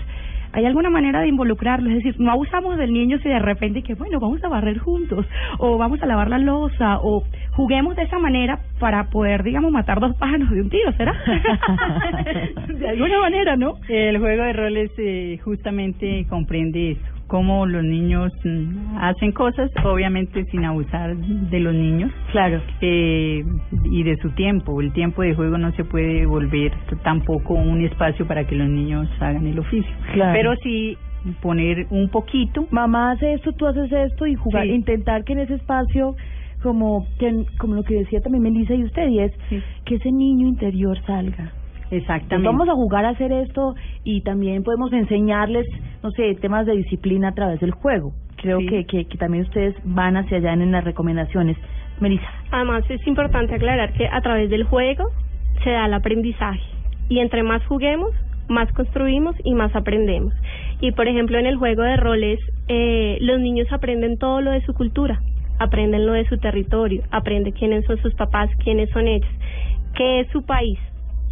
¿Hay 0.56 0.66
alguna 0.68 0.92
manera 0.92 1.22
de 1.22 1.30
involucrarlo? 1.30 1.90
Es 1.90 1.96
decir, 1.96 2.16
no 2.20 2.32
abusamos 2.32 2.78
del 2.78 2.94
niño 2.94 3.18
si 3.18 3.28
de 3.28 3.40
repente 3.40 3.82
que, 3.82 3.96
bueno, 3.96 4.20
vamos 4.20 4.44
a 4.44 4.50
barrer 4.50 4.78
juntos, 4.78 5.26
o 5.58 5.80
vamos 5.80 6.02
a 6.04 6.06
lavar 6.06 6.30
la 6.30 6.38
losa, 6.38 7.00
o 7.02 7.24
juguemos 7.54 7.96
de 7.96 8.04
esa 8.04 8.20
manera 8.20 8.60
para 8.80 9.10
poder, 9.10 9.42
digamos, 9.42 9.72
matar 9.72 10.00
dos 10.00 10.16
pájaros 10.16 10.52
de 10.52 10.62
un 10.62 10.70
tiro, 10.70 10.92
¿será? 10.94 11.14
de 12.68 12.88
alguna 12.88 13.20
manera, 13.20 13.56
¿no? 13.56 13.78
El 13.90 14.20
juego 14.20 14.44
de 14.44 14.54
roles 14.54 14.92
eh, 15.00 15.40
justamente 15.44 16.28
comprende 16.30 16.92
eso, 16.92 17.13
cómo 17.28 17.66
los 17.66 17.84
niños 17.84 18.32
mm, 18.44 18.98
hacen 18.98 19.32
cosas, 19.32 19.72
obviamente 19.84 20.46
sin 20.46 20.66
abusar 20.66 21.16
de 21.16 21.60
los 21.60 21.74
niños. 21.74 22.12
Claro. 22.32 22.62
Eh, 22.82 23.44
y 23.86 24.04
de 24.04 24.18
su 24.18 24.30
tiempo. 24.32 24.80
El 24.82 24.92
tiempo 24.94 25.22
de 25.22 25.34
juego 25.34 25.58
no 25.58 25.72
se 25.74 25.84
puede 25.84 26.26
volver 26.26 26.72
tampoco 27.04 27.54
un 27.54 27.82
espacio 27.84 28.28
para 28.28 28.46
que 28.46 28.56
los 28.56 28.70
niños 28.70 29.10
hagan 29.20 29.48
el 29.48 29.60
oficio. 29.60 29.92
Claro. 30.14 30.34
Pero 30.34 30.56
sí 30.64 30.98
poner 31.42 31.88
un 31.90 32.10
poquito. 32.10 32.68
Mamá 32.70 33.12
hace 33.12 33.34
esto, 33.34 33.54
tú 33.54 33.66
haces 33.66 33.92
esto 33.92 34.26
y 34.28 34.36
jugar, 34.36 34.66
Sí. 34.66 34.72
intentar 34.72 35.24
que 35.24 35.34
en 35.34 35.40
ese 35.40 35.56
espacio 35.56 36.16
como 36.62 37.06
que, 37.20 37.46
como 37.60 37.76
lo 37.76 37.84
que 37.84 37.96
decía 37.96 38.22
también 38.22 38.44
Melissa 38.44 38.74
y 38.74 38.84
usted 38.84 39.08
y 39.10 39.20
es 39.20 39.32
Sí. 39.50 39.62
que 39.86 39.96
ese 39.96 40.12
niño 40.12 40.48
interior 40.48 40.98
salga. 41.06 41.52
Exactamente. 41.94 42.36
Entonces, 42.36 42.46
vamos 42.46 42.70
a 42.70 42.74
jugar 42.74 43.06
a 43.06 43.10
hacer 43.10 43.32
esto 43.32 43.76
y 44.04 44.22
también 44.22 44.64
podemos 44.64 44.92
enseñarles, 44.94 45.66
no 46.02 46.12
sé, 46.12 46.36
temas 46.42 46.66
de 46.66 46.74
disciplina 46.76 47.30
a 47.30 47.34
través 47.34 47.60
del 47.60 47.72
juego. 47.72 48.14
Creo 48.38 48.60
Sí. 48.60 48.66
que, 48.68 48.86
que, 48.86 49.06
que 49.06 49.18
también 49.18 49.44
ustedes 49.44 49.76
van 49.84 50.18
hacia 50.18 50.38
allá 50.38 50.54
en 50.54 50.72
las 50.72 50.84
recomendaciones. 50.84 51.58
Melissa. 52.00 52.28
Además, 52.52 52.84
es 52.90 53.06
importante 53.08 53.56
aclarar 53.56 53.94
que 53.94 54.08
a 54.08 54.20
través 54.22 54.50
del 54.50 54.64
juego 54.64 55.06
se 55.64 55.70
da 55.70 55.86
el 55.86 55.94
aprendizaje. 55.94 56.60
Y 57.10 57.20
entre 57.20 57.44
más 57.44 57.64
juguemos, 57.68 58.10
más 58.50 58.72
construimos 58.74 59.36
y 59.44 59.54
más 59.54 59.74
aprendemos. 59.76 60.34
Y 60.82 60.92
por 60.92 61.08
ejemplo, 61.08 61.38
en 61.38 61.46
el 61.46 61.58
juego 61.58 61.84
de 61.84 61.96
roles, 61.96 62.40
eh, 62.68 63.18
los 63.22 63.40
niños 63.40 63.68
aprenden 63.72 64.18
todo 64.18 64.42
lo 64.42 64.52
de 64.52 64.62
su 64.62 64.74
cultura, 64.74 65.20
aprenden 65.60 66.06
lo 66.06 66.14
de 66.14 66.26
su 66.28 66.38
territorio, 66.38 67.04
aprenden 67.12 67.54
quiénes 67.54 67.86
son 67.86 67.98
sus 68.02 68.14
papás, 68.16 68.50
quiénes 68.64 68.90
son 68.90 69.08
ellos, 69.08 69.30
qué 69.96 70.22
es 70.22 70.28
su 70.32 70.44
país, 70.46 70.80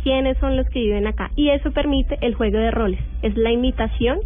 quiénes 0.04 0.38
son 0.40 0.56
los 0.56 0.68
que 0.70 0.80
viven 0.80 1.08
acá. 1.08 1.32
Y 1.36 1.50
eso 1.50 1.72
permite 1.72 2.18
el 2.22 2.36
juego 2.36 2.58
de 2.58 2.72
roles, 2.72 3.00
es 3.22 3.36
la 3.38 3.52
imitación 3.52 4.20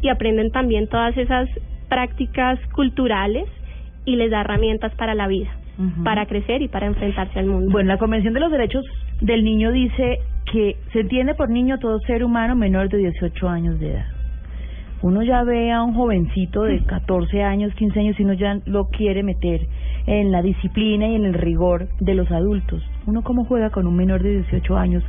y 0.00 0.08
aprenden 0.08 0.50
también 0.50 0.88
todas 0.88 1.16
esas 1.16 1.48
prácticas 1.88 2.58
culturales 2.74 3.48
y 4.04 4.16
les 4.16 4.30
da 4.30 4.40
herramientas 4.40 4.94
para 4.96 5.14
la 5.14 5.26
vida 5.26 5.50
para 6.04 6.26
crecer 6.26 6.62
y 6.62 6.68
para 6.68 6.86
enfrentarse 6.86 7.38
al 7.38 7.46
mundo. 7.46 7.70
Bueno, 7.70 7.88
la 7.88 7.98
Convención 7.98 8.34
de 8.34 8.40
los 8.40 8.50
Derechos 8.50 8.84
del 9.20 9.44
Niño 9.44 9.72
dice 9.72 10.18
que 10.50 10.76
se 10.92 11.00
entiende 11.00 11.34
por 11.34 11.50
niño 11.50 11.78
todo 11.78 11.98
ser 12.00 12.24
humano 12.24 12.54
menor 12.54 12.88
de 12.88 12.98
18 12.98 13.48
años 13.48 13.80
de 13.80 13.92
edad. 13.92 14.06
Uno 15.02 15.22
ya 15.22 15.42
ve 15.42 15.72
a 15.72 15.82
un 15.82 15.94
jovencito 15.94 16.62
de 16.62 16.84
14 16.84 17.42
años, 17.42 17.74
15 17.74 17.98
años 17.98 18.20
y 18.20 18.22
uno 18.22 18.34
ya 18.34 18.60
lo 18.66 18.86
quiere 18.88 19.24
meter 19.24 19.66
en 20.06 20.30
la 20.30 20.42
disciplina 20.42 21.08
y 21.08 21.16
en 21.16 21.24
el 21.24 21.34
rigor 21.34 21.88
de 21.98 22.14
los 22.14 22.30
adultos. 22.30 22.82
Uno 23.06 23.22
cómo 23.22 23.44
juega 23.44 23.70
con 23.70 23.86
un 23.86 23.96
menor 23.96 24.22
de 24.22 24.42
18 24.42 24.76
años. 24.76 25.02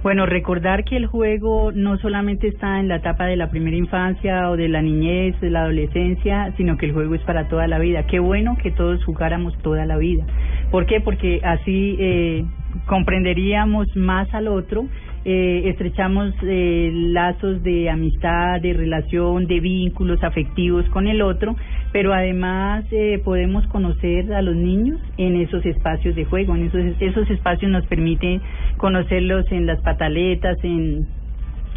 Bueno, 0.00 0.26
recordar 0.26 0.84
que 0.84 0.96
el 0.96 1.06
juego 1.06 1.72
no 1.72 1.98
solamente 1.98 2.46
está 2.46 2.78
en 2.78 2.86
la 2.86 2.96
etapa 2.96 3.26
de 3.26 3.34
la 3.34 3.50
primera 3.50 3.76
infancia 3.76 4.48
o 4.48 4.56
de 4.56 4.68
la 4.68 4.80
niñez, 4.80 5.38
de 5.40 5.50
la 5.50 5.62
adolescencia, 5.62 6.54
sino 6.56 6.76
que 6.76 6.86
el 6.86 6.92
juego 6.92 7.16
es 7.16 7.22
para 7.22 7.48
toda 7.48 7.66
la 7.66 7.80
vida. 7.80 8.04
Qué 8.04 8.20
bueno 8.20 8.56
que 8.62 8.70
todos 8.70 9.04
jugáramos 9.04 9.58
toda 9.58 9.86
la 9.86 9.96
vida. 9.96 10.24
¿Por 10.70 10.86
qué? 10.86 11.00
Porque 11.00 11.40
así 11.42 11.96
eh, 11.98 12.44
comprenderíamos 12.86 13.88
más 13.96 14.32
al 14.34 14.46
otro, 14.46 14.86
eh, 15.24 15.62
estrechamos 15.66 16.34
eh, 16.42 16.90
lazos 16.92 17.62
de 17.62 17.90
amistad, 17.90 18.60
de 18.60 18.72
relación, 18.72 19.46
de 19.46 19.60
vínculos 19.60 20.22
afectivos 20.22 20.88
con 20.90 21.06
el 21.06 21.22
otro, 21.22 21.56
pero 21.92 22.12
además 22.12 22.84
eh, 22.90 23.20
podemos 23.24 23.66
conocer 23.68 24.32
a 24.32 24.42
los 24.42 24.56
niños 24.56 25.00
en 25.16 25.36
esos 25.36 25.64
espacios 25.66 26.14
de 26.14 26.24
juego, 26.24 26.54
en 26.54 26.66
esos, 26.66 26.82
esos 27.00 27.28
espacios 27.30 27.70
nos 27.70 27.86
permiten 27.86 28.40
conocerlos 28.76 29.50
en 29.50 29.66
las 29.66 29.80
pataletas, 29.82 30.56
en 30.62 31.06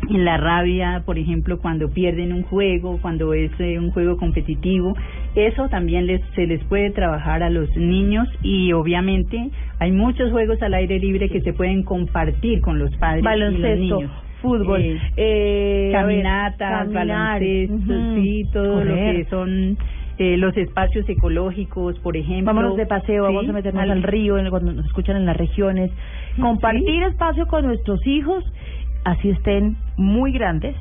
en 0.10 0.26
la 0.26 0.38
rabia, 0.38 1.04
por 1.06 1.18
ejemplo, 1.18 1.60
cuando 1.60 1.90
pierden 1.90 2.34
un 2.34 2.44
juego, 2.44 3.00
cuando 3.02 3.34
es 3.34 3.52
eh, 3.60 3.78
un 3.78 3.92
juego 3.92 4.18
competitivo, 4.18 4.96
eso 5.36 5.70
también 5.70 6.08
les, 6.08 6.22
se 6.36 6.48
les 6.48 6.64
puede 6.66 6.92
trabajar 6.92 7.44
a 7.44 7.50
los 7.50 7.70
niños 7.76 8.28
y 8.42 8.74
obviamente 8.74 9.52
hay 9.82 9.92
muchos 9.92 10.32
juegos 10.32 10.62
al 10.62 10.74
aire 10.76 11.00
libre 11.00 11.28
que 11.28 11.42
se 11.42 11.54
pueden 11.54 11.84
compartir 11.84 12.62
con 12.62 12.78
los 12.80 12.96
padres 12.98 13.22
y 13.24 13.24
los 13.24 13.40
Baloncesto, 13.40 13.96
niños. 13.98 14.12
fútbol, 14.42 14.82
Eh, 14.82 14.98
eh, 15.18 15.90
ver, 15.92 15.92
caminatas, 15.92 16.94
baloncesto, 16.94 17.94
sí, 18.16 18.44
todo 18.54 18.84
lo 18.84 18.96
que 18.96 19.26
son 19.30 19.78
eh, 20.18 20.38
los 20.38 20.56
espacios 20.56 21.08
ecológicos, 21.10 21.98
por 22.00 22.16
ejemplo. 22.16 22.54
Vámonos 22.54 22.78
de 22.78 22.86
paseo, 22.86 23.26
Sí, 23.28 23.34
vamos 23.34 23.50
a 23.50 23.54
meternos 23.54 23.82
al- 23.82 23.90
al 23.92 24.04
río 24.04 24.38
en- 24.38 24.50
cuando 24.52 24.72
nos 24.72 24.86
escuchan 24.86 25.16
en 25.18 25.26
las 25.26 25.36
regiones. 25.36 25.90
Compartir 26.40 27.02
espacio 27.04 27.48
con 27.48 27.66
nuestros 27.66 28.06
hijos, 28.06 28.44
así 29.04 29.30
estén 29.32 29.78
muy 29.98 30.32
grandes. 30.32 30.76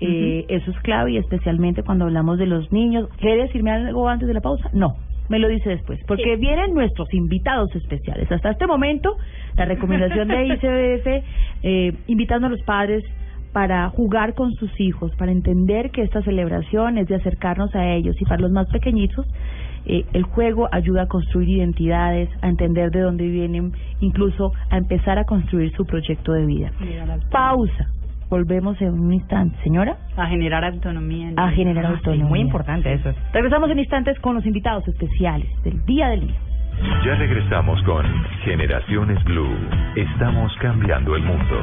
Eh, 0.00 0.44
Eso 0.48 0.70
es 0.72 0.78
clave 0.80 1.12
y 1.12 1.18
especialmente 1.18 1.82
cuando 1.84 2.06
hablamos 2.06 2.38
de 2.38 2.46
los 2.46 2.72
niños. 2.72 3.08
¿Quiere 3.20 3.42
decirme 3.42 3.70
algo 3.70 4.08
antes 4.08 4.26
de 4.26 4.34
la 4.34 4.40
pausa? 4.40 4.70
No, 4.72 4.96
me 5.30 5.38
lo 5.38 5.48
dice 5.48 5.70
después, 5.70 6.00
porque 6.06 6.36
vienen 6.36 6.74
nuestros 6.74 7.14
invitados 7.14 7.74
especiales. 7.76 8.30
Hasta 8.30 8.50
este 8.50 8.66
momento, 8.66 9.16
la 9.56 9.64
recomendación 9.64 10.26
de 10.26 10.46
ICBF, 10.46 11.24
eh, 11.62 11.92
invitando 12.08 12.48
a 12.48 12.50
los 12.50 12.60
padres 12.62 13.04
para 13.52 13.88
jugar 13.90 14.34
con 14.34 14.52
sus 14.54 14.78
hijos, 14.80 15.14
para 15.16 15.30
entender 15.30 15.92
que 15.92 16.02
esta 16.02 16.20
celebración 16.22 16.98
es 16.98 17.06
de 17.06 17.14
acercarnos 17.14 17.72
a 17.76 17.92
ellos 17.92 18.20
y 18.20 18.24
para 18.24 18.40
los 18.40 18.50
más 18.50 18.68
pequeñitos, 18.70 19.24
eh, 19.86 20.04
el 20.12 20.24
juego 20.24 20.68
ayuda 20.72 21.02
a 21.02 21.06
construir 21.06 21.48
identidades, 21.48 22.28
a 22.42 22.48
entender 22.48 22.90
de 22.90 23.00
dónde 23.00 23.28
vienen, 23.28 23.72
incluso 24.00 24.52
a 24.68 24.78
empezar 24.78 25.18
a 25.18 25.24
construir 25.24 25.72
su 25.76 25.86
proyecto 25.86 26.32
de 26.32 26.44
vida. 26.44 26.72
Pausa. 27.30 27.88
Volvemos 28.30 28.80
en 28.80 28.98
un 28.98 29.12
instante, 29.12 29.56
señora. 29.64 29.98
A 30.16 30.26
generar 30.28 30.64
autonomía. 30.64 31.30
A 31.36 31.50
generar 31.50 31.84
Ah, 31.84 31.88
sí, 31.88 31.94
autonomía. 31.96 32.26
muy 32.26 32.40
importante 32.40 32.92
eso. 32.92 33.12
Regresamos 33.32 33.68
en 33.70 33.78
instantes 33.80 34.18
con 34.20 34.36
los 34.36 34.46
invitados 34.46 34.86
especiales 34.88 35.48
del 35.64 35.84
Día 35.84 36.08
del 36.10 36.20
Niño. 36.20 36.34
Ya 37.04 37.14
regresamos 37.16 37.82
con 37.82 38.06
Generaciones 38.44 39.22
Blue. 39.24 39.54
Estamos 39.96 40.50
cambiando 40.62 41.14
el 41.16 41.22
mundo. 41.24 41.56